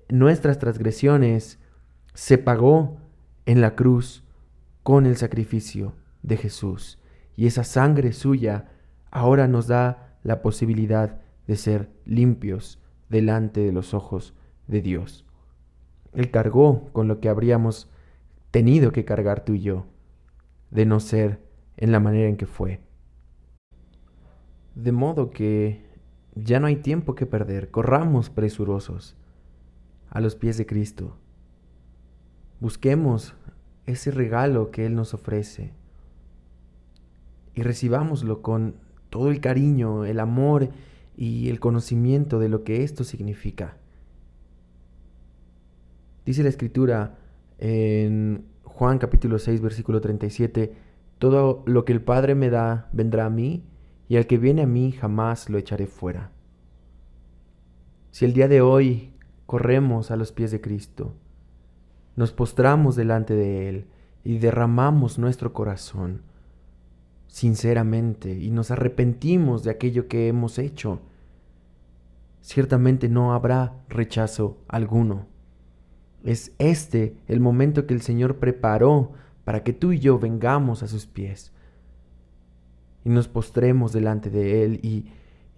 nuestras 0.08 0.58
transgresiones, 0.58 1.58
se 2.14 2.38
pagó 2.38 2.98
en 3.46 3.60
la 3.60 3.74
cruz 3.74 4.24
con 4.82 5.06
el 5.06 5.16
sacrificio 5.16 5.94
de 6.22 6.36
Jesús. 6.36 6.98
Y 7.36 7.46
esa 7.46 7.64
sangre 7.64 8.12
suya 8.12 8.68
ahora 9.10 9.48
nos 9.48 9.66
da 9.66 10.16
la 10.22 10.42
posibilidad 10.42 11.20
de 11.46 11.56
ser 11.56 11.90
limpios 12.04 12.80
delante 13.08 13.60
de 13.60 13.72
los 13.72 13.94
ojos 13.94 14.34
de 14.66 14.80
Dios. 14.80 15.24
Él 16.12 16.30
cargó 16.30 16.88
con 16.92 17.08
lo 17.08 17.20
que 17.20 17.28
habríamos 17.28 17.90
tenido 18.50 18.92
que 18.92 19.04
cargar 19.04 19.44
tú 19.44 19.54
y 19.54 19.60
yo, 19.60 19.86
de 20.74 20.84
no 20.84 21.00
ser 21.00 21.40
en 21.76 21.92
la 21.92 22.00
manera 22.00 22.28
en 22.28 22.36
que 22.36 22.46
fue. 22.46 22.80
De 24.74 24.90
modo 24.90 25.30
que 25.30 25.86
ya 26.34 26.58
no 26.58 26.66
hay 26.66 26.76
tiempo 26.76 27.14
que 27.14 27.26
perder, 27.26 27.70
corramos 27.70 28.28
presurosos 28.28 29.16
a 30.10 30.20
los 30.20 30.34
pies 30.34 30.58
de 30.58 30.66
Cristo. 30.66 31.16
Busquemos 32.58 33.34
ese 33.86 34.10
regalo 34.10 34.72
que 34.72 34.84
Él 34.84 34.96
nos 34.96 35.14
ofrece 35.14 35.72
y 37.54 37.62
recibámoslo 37.62 38.42
con 38.42 38.74
todo 39.10 39.30
el 39.30 39.40
cariño, 39.40 40.04
el 40.04 40.18
amor 40.18 40.70
y 41.16 41.50
el 41.50 41.60
conocimiento 41.60 42.40
de 42.40 42.48
lo 42.48 42.64
que 42.64 42.82
esto 42.82 43.04
significa. 43.04 43.76
Dice 46.26 46.42
la 46.42 46.48
escritura 46.48 47.16
en 47.58 48.53
Juan 48.76 48.98
capítulo 48.98 49.38
6 49.38 49.60
versículo 49.60 50.00
37, 50.00 50.74
todo 51.20 51.62
lo 51.64 51.84
que 51.84 51.92
el 51.92 52.02
Padre 52.02 52.34
me 52.34 52.50
da 52.50 52.88
vendrá 52.90 53.26
a 53.26 53.30
mí 53.30 53.62
y 54.08 54.16
al 54.16 54.26
que 54.26 54.36
viene 54.36 54.62
a 54.62 54.66
mí 54.66 54.90
jamás 54.90 55.48
lo 55.48 55.58
echaré 55.58 55.86
fuera. 55.86 56.32
Si 58.10 58.24
el 58.24 58.32
día 58.32 58.48
de 58.48 58.62
hoy 58.62 59.14
corremos 59.46 60.10
a 60.10 60.16
los 60.16 60.32
pies 60.32 60.50
de 60.50 60.60
Cristo, 60.60 61.14
nos 62.16 62.32
postramos 62.32 62.96
delante 62.96 63.34
de 63.34 63.68
Él 63.68 63.86
y 64.24 64.38
derramamos 64.38 65.20
nuestro 65.20 65.52
corazón 65.52 66.22
sinceramente 67.28 68.32
y 68.32 68.50
nos 68.50 68.72
arrepentimos 68.72 69.62
de 69.62 69.70
aquello 69.70 70.08
que 70.08 70.26
hemos 70.26 70.58
hecho, 70.58 70.98
ciertamente 72.40 73.08
no 73.08 73.34
habrá 73.34 73.84
rechazo 73.88 74.58
alguno. 74.66 75.32
Es 76.24 76.52
este 76.58 77.16
el 77.28 77.38
momento 77.38 77.86
que 77.86 77.94
el 77.94 78.00
Señor 78.00 78.38
preparó 78.38 79.12
para 79.44 79.62
que 79.62 79.72
tú 79.72 79.92
y 79.92 80.00
yo 80.00 80.18
vengamos 80.18 80.82
a 80.82 80.88
sus 80.88 81.06
pies 81.06 81.52
y 83.04 83.10
nos 83.10 83.28
postremos 83.28 83.92
delante 83.92 84.30
de 84.30 84.64
Él 84.64 84.80
y, 84.82 85.06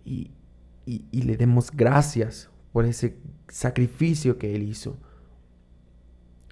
y, 0.04 1.22
le 1.22 1.36
demos 1.36 1.70
gracias 1.70 2.50
por 2.72 2.84
ese 2.84 3.16
sacrificio 3.48 4.38
que 4.38 4.54
Él 4.54 4.64
hizo. 4.64 4.98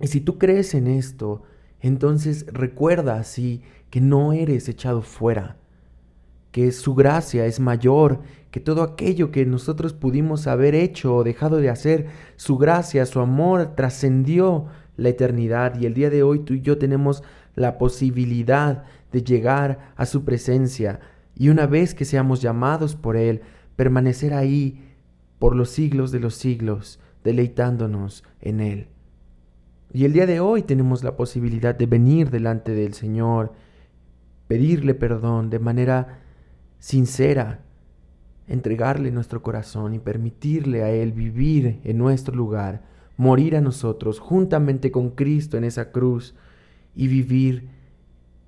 Y 0.00 0.06
si 0.06 0.20
tú 0.20 0.38
crees 0.38 0.74
en 0.74 0.86
esto, 0.86 1.42
entonces 1.80 2.46
recuerda 2.52 3.18
así 3.18 3.62
que 3.90 4.00
no 4.00 4.32
eres 4.32 4.68
echado 4.68 5.02
fuera, 5.02 5.58
que 6.54 6.70
su 6.70 6.94
gracia 6.94 7.46
es 7.46 7.58
mayor 7.58 8.20
que 8.52 8.60
todo 8.60 8.84
aquello 8.84 9.32
que 9.32 9.44
nosotros 9.44 9.92
pudimos 9.92 10.46
haber 10.46 10.76
hecho 10.76 11.16
o 11.16 11.24
dejado 11.24 11.56
de 11.56 11.68
hacer. 11.68 12.06
Su 12.36 12.58
gracia, 12.58 13.06
su 13.06 13.18
amor 13.18 13.74
trascendió 13.74 14.66
la 14.96 15.08
eternidad 15.08 15.76
y 15.80 15.86
el 15.86 15.94
día 15.94 16.10
de 16.10 16.22
hoy 16.22 16.38
tú 16.44 16.54
y 16.54 16.60
yo 16.60 16.78
tenemos 16.78 17.24
la 17.56 17.76
posibilidad 17.76 18.84
de 19.10 19.24
llegar 19.24 19.92
a 19.96 20.06
su 20.06 20.24
presencia 20.24 21.00
y 21.34 21.48
una 21.48 21.66
vez 21.66 21.92
que 21.92 22.04
seamos 22.04 22.40
llamados 22.40 22.94
por 22.94 23.16
Él, 23.16 23.40
permanecer 23.74 24.32
ahí 24.32 24.80
por 25.40 25.56
los 25.56 25.70
siglos 25.70 26.12
de 26.12 26.20
los 26.20 26.36
siglos, 26.36 27.00
deleitándonos 27.24 28.22
en 28.40 28.60
Él. 28.60 28.86
Y 29.92 30.04
el 30.04 30.12
día 30.12 30.26
de 30.26 30.38
hoy 30.38 30.62
tenemos 30.62 31.02
la 31.02 31.16
posibilidad 31.16 31.74
de 31.74 31.86
venir 31.86 32.30
delante 32.30 32.76
del 32.76 32.94
Señor, 32.94 33.54
pedirle 34.46 34.94
perdón 34.94 35.50
de 35.50 35.58
manera 35.58 36.20
sincera, 36.84 37.60
entregarle 38.46 39.10
nuestro 39.10 39.40
corazón 39.42 39.94
y 39.94 39.98
permitirle 40.00 40.82
a 40.82 40.90
Él 40.90 41.12
vivir 41.12 41.80
en 41.82 41.96
nuestro 41.96 42.34
lugar, 42.34 42.82
morir 43.16 43.56
a 43.56 43.62
nosotros 43.62 44.20
juntamente 44.20 44.92
con 44.92 45.08
Cristo 45.08 45.56
en 45.56 45.64
esa 45.64 45.92
cruz 45.92 46.34
y 46.94 47.08
vivir 47.08 47.70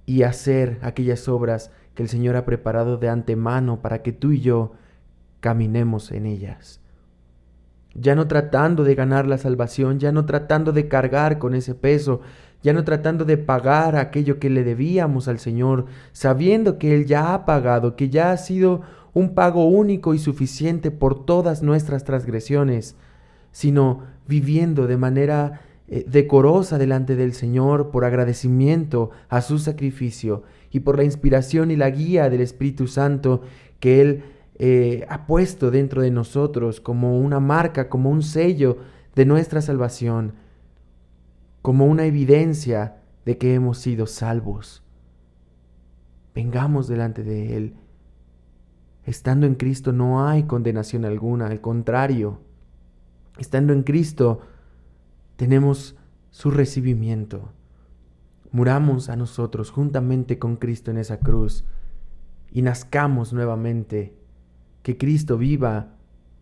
y 0.05 0.23
hacer 0.23 0.79
aquellas 0.83 1.31
obras 1.31 1.71
que 1.95 2.03
el 2.03 2.11
Señor 2.11 2.37
ha 2.37 2.45
preparado 2.45 2.99
de 2.99 3.09
antemano 3.09 3.81
para 3.81 4.03
que 4.03 4.13
tú 4.13 4.33
y 4.33 4.41
yo 4.43 4.75
caminemos 5.41 6.13
en 6.13 6.27
ellas. 6.27 6.83
Ya 7.95 8.15
no 8.15 8.29
tratando 8.29 8.85
de 8.85 8.95
ganar 8.95 9.27
la 9.27 9.39
salvación, 9.39 9.99
ya 9.99 10.13
no 10.13 10.27
tratando 10.27 10.73
de 10.73 10.89
cargar 10.89 11.39
con 11.39 11.55
ese 11.55 11.75
peso, 11.75 12.21
ya 12.67 12.73
no 12.73 12.83
tratando 12.83 13.25
de 13.25 13.37
pagar 13.37 13.95
aquello 13.95 14.41
que 14.41 14.51
le 14.51 14.65
debíamos 14.65 15.29
al 15.29 15.39
Señor, 15.39 15.87
sabiendo 16.11 16.79
que 16.79 16.97
Él 16.97 17.07
ya 17.07 17.33
ha 17.33 17.45
pagado, 17.47 17.95
que 17.95 18.11
ya 18.11 18.33
ha 18.33 18.37
sido 18.37 18.81
un 19.15 19.37
pago 19.37 19.67
único 19.67 20.15
y 20.15 20.19
suficiente 20.19 20.91
por 20.91 21.25
todas 21.25 21.63
nuestras 21.63 22.03
transgresiones, 22.03 22.97
sino 23.53 24.01
viviendo 24.27 24.89
de 24.89 24.97
manera 24.97 25.61
eh, 25.87 26.05
decorosa 26.09 26.77
delante 26.77 27.15
del 27.15 27.35
Señor 27.35 27.93
por 27.93 28.05
agradecimiento 28.05 29.11
a 29.29 29.43
su 29.43 29.61
sacrificio 29.61 30.43
y 30.73 30.81
por 30.81 30.97
la 30.97 31.05
inspiración 31.05 31.71
y 31.71 31.77
la 31.77 31.91
guía 31.91 32.29
del 32.31 32.41
Espíritu 32.41 32.89
Santo 32.89 33.43
que 33.79 34.01
Él 34.01 34.25
eh, 34.59 35.07
ha 35.09 35.29
puesto 35.29 35.71
dentro 35.71 36.03
de 36.03 36.11
nosotros 36.11 36.81
como 36.81 37.21
una 37.21 37.39
marca, 37.39 37.89
como 37.89 38.11
un 38.11 38.25
sello 38.25 38.79
de 39.15 39.25
nuestra 39.25 39.63
salvación, 39.63 40.33
como 41.67 41.87
una 41.87 42.05
evidencia 42.05 43.03
de 43.25 43.39
que 43.39 43.53
hemos 43.55 43.79
sido 43.79 44.07
salvos. 44.07 44.85
Vengamos 46.33 46.87
delante 46.87 47.25
de 47.25 47.57
Él 47.57 47.75
Estando 49.07 49.47
en 49.47 49.57
Cristo 49.57 49.93
no 49.93 50.29
hay 50.29 50.45
condenación 50.45 51.05
alguna, 51.05 51.47
al 51.47 51.61
contrario, 51.61 52.41
estando 53.37 53.73
en 53.73 53.83
Cristo 53.85 54.41
tenemos 55.37 55.97
su 56.31 56.53
recibimiento. 56.53 57.51
Muramos 58.53 59.09
a 59.09 59.17
nosotros 59.17 59.71
juntamente 59.71 60.39
con 60.39 60.55
Cristo 60.57 60.93
en 60.93 60.99
esa 60.99 61.19
cruz 61.19 61.65
y 62.51 62.63
nazcamos 62.63 63.33
nuevamente, 63.33 64.17
que 64.83 64.97
Cristo 64.99 65.37
viva 65.37 65.97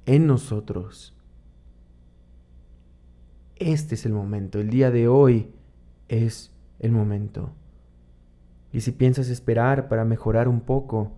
en 0.04 0.26
nosotros. 0.26 1.14
Este 3.56 3.94
es 3.94 4.04
el 4.04 4.12
momento, 4.12 4.58
el 4.58 4.70
día 4.70 4.90
de 4.90 5.08
hoy 5.08 5.50
es 6.08 6.52
el 6.80 6.92
momento. 6.92 7.52
Y 8.72 8.80
si 8.80 8.90
piensas 8.90 9.28
esperar 9.28 9.88
para 9.88 10.04
mejorar 10.04 10.48
un 10.48 10.60
poco, 10.60 11.12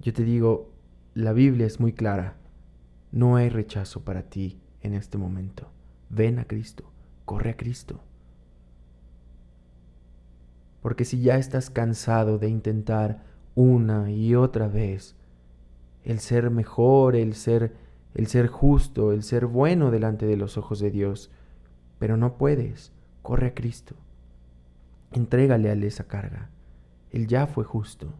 yo 0.00 0.12
te 0.12 0.24
digo, 0.24 0.72
la 1.14 1.32
Biblia 1.34 1.66
es 1.66 1.78
muy 1.80 1.92
clara. 1.92 2.36
No 3.10 3.36
hay 3.36 3.50
rechazo 3.50 4.02
para 4.02 4.22
ti 4.22 4.58
en 4.80 4.94
este 4.94 5.18
momento. 5.18 5.70
Ven 6.08 6.38
a 6.38 6.46
Cristo, 6.46 6.90
corre 7.26 7.50
a 7.50 7.56
Cristo. 7.56 8.00
Porque 10.80 11.04
si 11.04 11.20
ya 11.20 11.36
estás 11.36 11.68
cansado 11.68 12.38
de 12.38 12.48
intentar 12.48 13.22
una 13.54 14.10
y 14.10 14.34
otra 14.34 14.68
vez 14.68 15.14
el 16.04 16.18
ser 16.18 16.50
mejor, 16.50 17.14
el 17.14 17.34
ser 17.34 17.74
el 18.14 18.26
ser 18.26 18.46
justo, 18.46 19.12
el 19.12 19.22
ser 19.22 19.46
bueno 19.46 19.90
delante 19.90 20.26
de 20.26 20.36
los 20.36 20.58
ojos 20.58 20.78
de 20.80 20.90
Dios, 20.90 21.30
pero 21.98 22.16
no 22.16 22.36
puedes, 22.36 22.92
corre 23.22 23.48
a 23.48 23.54
Cristo. 23.54 23.94
Entrégale 25.12 25.68
a 25.68 25.72
él 25.72 25.84
esa 25.84 26.04
carga. 26.04 26.50
Él 27.10 27.26
ya 27.26 27.46
fue 27.46 27.64
justo 27.64 28.12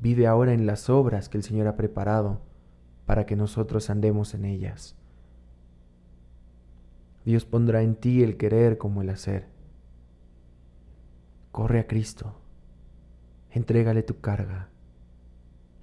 vive 0.00 0.26
ahora 0.26 0.52
en 0.52 0.66
las 0.66 0.90
obras 0.90 1.28
que 1.28 1.38
el 1.38 1.44
Señor 1.44 1.66
ha 1.66 1.76
preparado 1.76 2.40
para 3.06 3.26
que 3.26 3.36
nosotros 3.36 3.90
andemos 3.90 4.34
en 4.34 4.44
ellas. 4.44 4.96
Dios 7.24 7.44
pondrá 7.44 7.82
en 7.82 7.96
ti 7.96 8.22
el 8.22 8.36
querer 8.36 8.78
como 8.78 9.02
el 9.02 9.10
hacer. 9.10 9.48
Corre 11.52 11.80
a 11.80 11.86
Cristo, 11.86 12.36
entrégale 13.50 14.02
tu 14.02 14.20
carga 14.20 14.68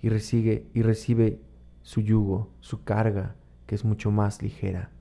y 0.01 0.09
recibe, 0.09 0.67
y 0.73 0.81
recibe 0.81 1.41
su 1.85 2.01
yugo, 2.01 2.51
su 2.59 2.83
carga, 2.83 3.35
que 3.65 3.75
es 3.75 3.85
mucho 3.85 4.11
más 4.11 4.41
ligera. 4.41 4.91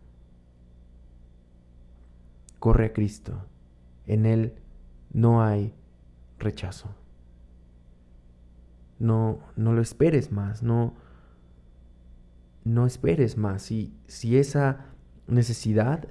Corre 2.60 2.86
a 2.86 2.92
Cristo, 2.92 3.44
en 4.06 4.24
Él 4.24 4.54
no 5.12 5.42
hay 5.42 5.74
rechazo 6.38 6.94
no, 8.98 9.40
no 9.56 9.72
lo 9.72 9.82
esperes 9.82 10.32
más, 10.32 10.62
no, 10.62 10.94
no 12.64 12.86
esperes 12.86 13.36
más. 13.36 13.62
Si, 13.62 13.94
si 14.06 14.38
esa 14.38 14.86
necesidad 15.26 16.08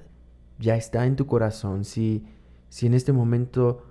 ya 0.58 0.76
está 0.76 1.06
en 1.06 1.16
tu 1.16 1.26
corazón, 1.26 1.84
si, 1.84 2.24
si 2.68 2.86
en 2.86 2.94
este 2.94 3.12
momento 3.12 3.84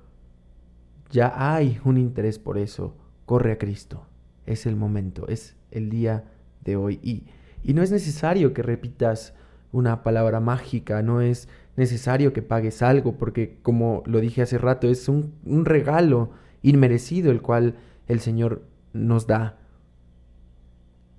ya 1.09 1.33
hay 1.53 1.79
un 1.83 1.97
interés 1.97 2.39
por 2.39 2.57
eso, 2.57 2.95
corre 3.25 3.51
a 3.51 3.57
Cristo. 3.57 4.07
Es 4.45 4.65
el 4.65 4.75
momento, 4.75 5.27
es 5.27 5.55
el 5.71 5.89
día 5.89 6.25
de 6.63 6.75
hoy. 6.75 6.99
Y, 7.03 7.23
y 7.63 7.73
no 7.73 7.81
es 7.81 7.91
necesario 7.91 8.53
que 8.53 8.61
repitas 8.61 9.33
una 9.71 10.03
palabra 10.03 10.39
mágica, 10.39 11.01
no 11.01 11.21
es 11.21 11.49
necesario 11.75 12.33
que 12.33 12.41
pagues 12.41 12.81
algo, 12.81 13.17
porque 13.17 13.57
como 13.63 14.03
lo 14.05 14.19
dije 14.19 14.41
hace 14.41 14.57
rato, 14.57 14.87
es 14.87 15.09
un, 15.09 15.33
un 15.45 15.65
regalo 15.65 16.31
inmerecido 16.61 17.31
el 17.31 17.41
cual 17.41 17.75
el 18.07 18.19
Señor 18.19 18.63
nos 18.93 19.27
da. 19.27 19.57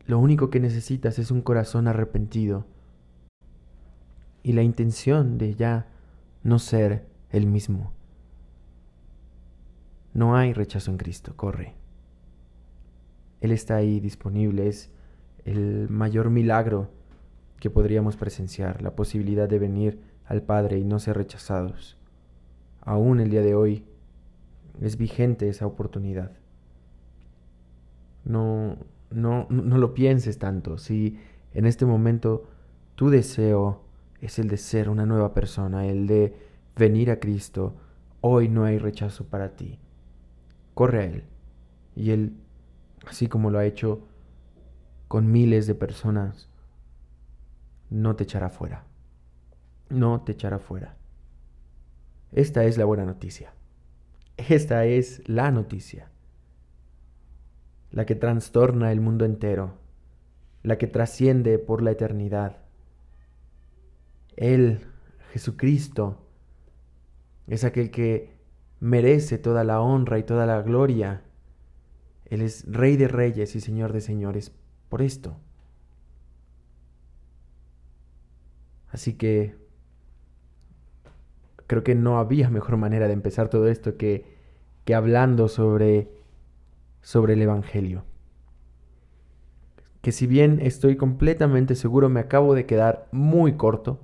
Lo 0.07 0.19
único 0.19 0.51
que 0.51 0.61
necesitas 0.61 1.19
es 1.19 1.31
un 1.31 1.41
corazón 1.41 1.89
arrepentido 1.89 2.67
y 4.43 4.53
la 4.53 4.63
intención 4.63 5.39
de 5.39 5.55
ya 5.55 5.89
no 6.43 6.59
ser 6.59 7.07
el 7.31 7.47
mismo. 7.47 7.93
No 10.13 10.37
hay 10.37 10.53
rechazo 10.53 10.93
en 10.93 10.99
Cristo, 10.99 11.33
corre. 11.35 11.75
Él 13.41 13.51
está 13.51 13.77
ahí 13.77 13.99
disponible, 13.99 14.69
es 14.69 14.91
el 15.45 15.89
mayor 15.89 16.31
milagro 16.31 16.91
que 17.61 17.71
podríamos 17.71 18.17
presenciar, 18.17 18.83
la 18.83 18.95
posibilidad 18.95 19.49
de 19.49 19.59
venir 19.59 20.01
al 20.27 20.43
Padre 20.43 20.79
y 20.79 20.85
no 20.85 20.99
ser 20.99 21.17
rechazados. 21.17 21.97
Aún 22.81 23.21
el 23.21 23.31
día 23.31 23.43
de 23.43 23.55
hoy 23.55 23.85
es 24.81 24.97
vigente 24.97 25.49
esa 25.49 25.67
oportunidad. 25.67 26.33
No, 28.25 28.77
no, 29.11 29.47
no 29.51 29.79
lo 29.79 29.95
pienses 29.95 30.39
tanto. 30.39 30.79
Si 30.79 31.19
en 31.53 31.67
este 31.67 31.87
momento 31.87 32.45
tu 32.95 33.11
deseo 33.11 33.83
es 34.21 34.39
el 34.39 34.49
de 34.49 34.57
ser 34.57 34.89
una 34.89 35.07
nueva 35.07 35.35
persona, 35.35 35.87
el 35.87 36.07
de 36.07 36.35
venir 36.77 37.11
a 37.11 37.21
Cristo, 37.21 37.75
hoy 38.21 38.49
no 38.49 38.65
hay 38.65 38.79
rechazo 38.79 39.25
para 39.25 39.57
ti. 39.57 39.79
Corre 40.75 41.01
a 41.01 41.05
Él. 41.05 41.25
Y 41.95 42.11
Él, 42.11 42.35
así 43.07 43.29
como 43.29 43.51
lo 43.51 43.59
ha 43.59 43.67
hecho 43.67 44.01
con 45.15 45.31
miles 45.31 45.69
de 45.69 45.77
personas, 45.77 46.49
no 47.89 48.17
te 48.17 48.25
echará 48.25 48.51
fuera. 48.51 48.83
No 49.89 50.23
te 50.23 50.33
echará 50.33 50.59
fuera. 50.59 50.97
Esta 52.33 52.65
es 52.65 52.79
la 52.79 52.85
buena 52.85 53.05
noticia. 53.05 53.53
Esta 54.37 54.87
es 54.87 55.23
la 55.29 55.53
noticia 55.53 56.11
la 57.93 58.07
que 58.07 58.17
trastorna 58.17 58.91
el 58.91 59.01
mundo 59.01 59.25
entero, 59.25 59.75
la 60.65 60.79
que 60.79 60.89
trasciende 60.89 61.61
por 61.61 61.81
la 61.81 61.93
eternidad. 61.93 62.57
Él, 64.35 64.81
Jesucristo, 65.31 66.27
es 67.47 67.63
aquel 67.63 67.93
que 67.93 68.37
merece 68.81 69.39
toda 69.39 69.63
la 69.63 69.81
honra 69.81 70.19
y 70.19 70.25
toda 70.25 70.45
la 70.45 70.61
gloria. 70.63 71.23
Él 72.25 72.43
es 72.43 72.65
Rey 72.67 72.97
de 72.97 73.07
Reyes 73.07 73.55
y 73.55 73.61
Señor 73.61 73.93
de 73.93 74.01
Señores 74.01 74.51
por 74.95 75.03
esto. 75.03 75.35
Así 78.91 79.15
que 79.15 79.57
creo 81.67 81.83
que 81.83 81.97
no 81.97 82.21
había 82.21 82.49
mejor 82.49 82.77
manera 82.77 83.09
de 83.09 83.13
empezar 83.13 83.49
todo 83.49 83.67
esto 83.67 83.97
que, 83.97 84.25
que 84.85 84.95
hablando 84.95 85.49
sobre, 85.49 86.13
sobre 87.03 87.33
el 87.33 87.43
Evangelio. 87.43 88.05
Que 90.01 90.13
si 90.13 90.29
bien 90.29 90.61
estoy 90.63 90.97
completamente 90.97 91.75
seguro 91.75 92.09
me 92.09 92.21
acabo 92.21 92.55
de 92.55 92.65
quedar 92.65 93.09
muy 93.11 93.55
corto, 93.55 93.99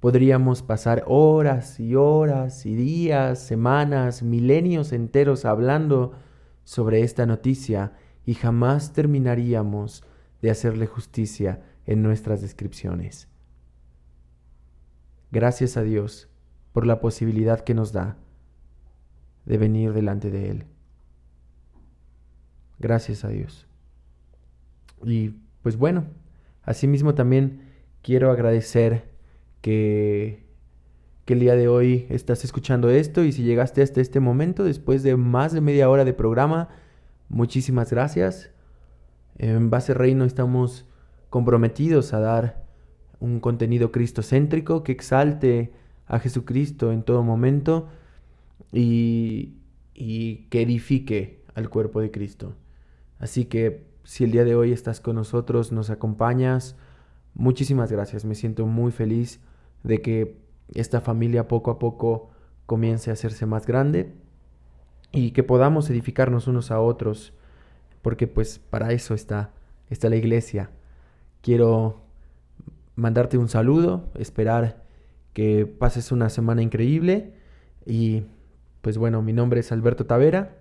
podríamos 0.00 0.64
pasar 0.64 1.04
horas 1.06 1.78
y 1.78 1.94
horas 1.94 2.66
y 2.66 2.74
días, 2.74 3.38
semanas, 3.38 4.24
milenios 4.24 4.90
enteros 4.90 5.44
hablando 5.44 6.14
sobre 6.64 7.02
esta 7.02 7.26
noticia 7.26 7.92
y 8.26 8.34
jamás 8.34 8.92
terminaríamos 8.92 10.04
de 10.42 10.50
hacerle 10.50 10.86
justicia 10.86 11.62
en 11.86 12.02
nuestras 12.02 12.40
descripciones. 12.40 13.28
Gracias 15.30 15.76
a 15.76 15.82
Dios 15.82 16.28
por 16.72 16.86
la 16.86 17.00
posibilidad 17.00 17.60
que 17.60 17.74
nos 17.74 17.92
da 17.92 18.16
de 19.44 19.58
venir 19.58 19.92
delante 19.92 20.30
de 20.30 20.50
Él. 20.50 20.64
Gracias 22.78 23.24
a 23.24 23.28
Dios. 23.28 23.66
Y 25.04 25.34
pues 25.62 25.76
bueno, 25.76 26.06
asimismo 26.62 27.14
también 27.14 27.62
quiero 28.02 28.30
agradecer 28.30 29.04
que, 29.60 30.46
que 31.24 31.34
el 31.34 31.40
día 31.40 31.54
de 31.54 31.68
hoy 31.68 32.06
estás 32.10 32.44
escuchando 32.44 32.90
esto 32.90 33.24
y 33.24 33.32
si 33.32 33.42
llegaste 33.42 33.82
hasta 33.82 34.00
este 34.00 34.20
momento, 34.20 34.64
después 34.64 35.02
de 35.02 35.16
más 35.16 35.52
de 35.52 35.60
media 35.60 35.90
hora 35.90 36.04
de 36.04 36.12
programa, 36.12 36.68
muchísimas 37.30 37.90
gracias. 37.90 38.50
En 39.38 39.70
Base 39.70 39.94
Reino 39.94 40.26
estamos 40.26 40.84
comprometidos 41.30 42.12
a 42.12 42.20
dar 42.20 42.66
un 43.20 43.40
contenido 43.40 43.90
cristocéntrico 43.92 44.82
que 44.82 44.92
exalte 44.92 45.72
a 46.06 46.18
Jesucristo 46.18 46.92
en 46.92 47.02
todo 47.02 47.22
momento 47.22 47.88
y, 48.72 49.54
y 49.94 50.48
que 50.50 50.62
edifique 50.62 51.42
al 51.54 51.70
cuerpo 51.70 52.00
de 52.00 52.10
Cristo. 52.10 52.54
Así 53.18 53.46
que 53.46 53.86
si 54.04 54.24
el 54.24 54.32
día 54.32 54.44
de 54.44 54.54
hoy 54.54 54.72
estás 54.72 55.00
con 55.00 55.16
nosotros, 55.16 55.72
nos 55.72 55.88
acompañas, 55.88 56.76
muchísimas 57.34 57.92
gracias. 57.92 58.24
Me 58.24 58.34
siento 58.34 58.66
muy 58.66 58.92
feliz 58.92 59.40
de 59.84 60.02
que 60.02 60.36
esta 60.74 61.00
familia 61.00 61.48
poco 61.48 61.70
a 61.70 61.78
poco 61.78 62.30
comience 62.66 63.10
a 63.10 63.14
hacerse 63.14 63.46
más 63.46 63.66
grande 63.66 64.12
y 65.12 65.32
que 65.32 65.42
podamos 65.42 65.90
edificarnos 65.90 66.46
unos 66.46 66.70
a 66.70 66.80
otros, 66.80 67.32
porque 68.02 68.26
pues 68.26 68.58
para 68.58 68.92
eso 68.92 69.14
está, 69.14 69.50
está 69.88 70.08
la 70.08 70.16
iglesia. 70.16 70.70
Quiero 71.42 72.02
mandarte 72.96 73.38
un 73.38 73.48
saludo, 73.48 74.10
esperar 74.14 74.84
que 75.32 75.66
pases 75.66 76.12
una 76.12 76.28
semana 76.28 76.62
increíble 76.62 77.34
y 77.86 78.24
pues 78.82 78.98
bueno, 78.98 79.22
mi 79.22 79.32
nombre 79.32 79.60
es 79.60 79.72
Alberto 79.72 80.06
Tavera. 80.06 80.56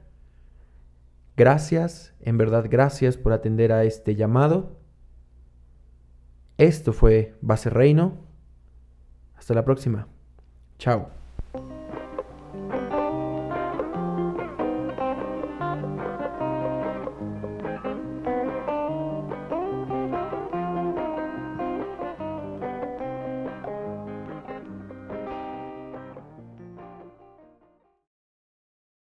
Gracias, 1.38 2.14
en 2.22 2.38
verdad 2.38 2.66
gracias 2.70 3.18
por 3.18 3.34
atender 3.34 3.72
a 3.72 3.84
este 3.84 4.16
llamado. 4.16 4.78
Esto 6.58 6.92
fue 6.92 7.36
Base 7.42 7.70
Reino. 7.70 8.18
Hasta 9.38 9.54
la 9.54 9.64
próxima. 9.64 10.08
Chao. 10.78 11.19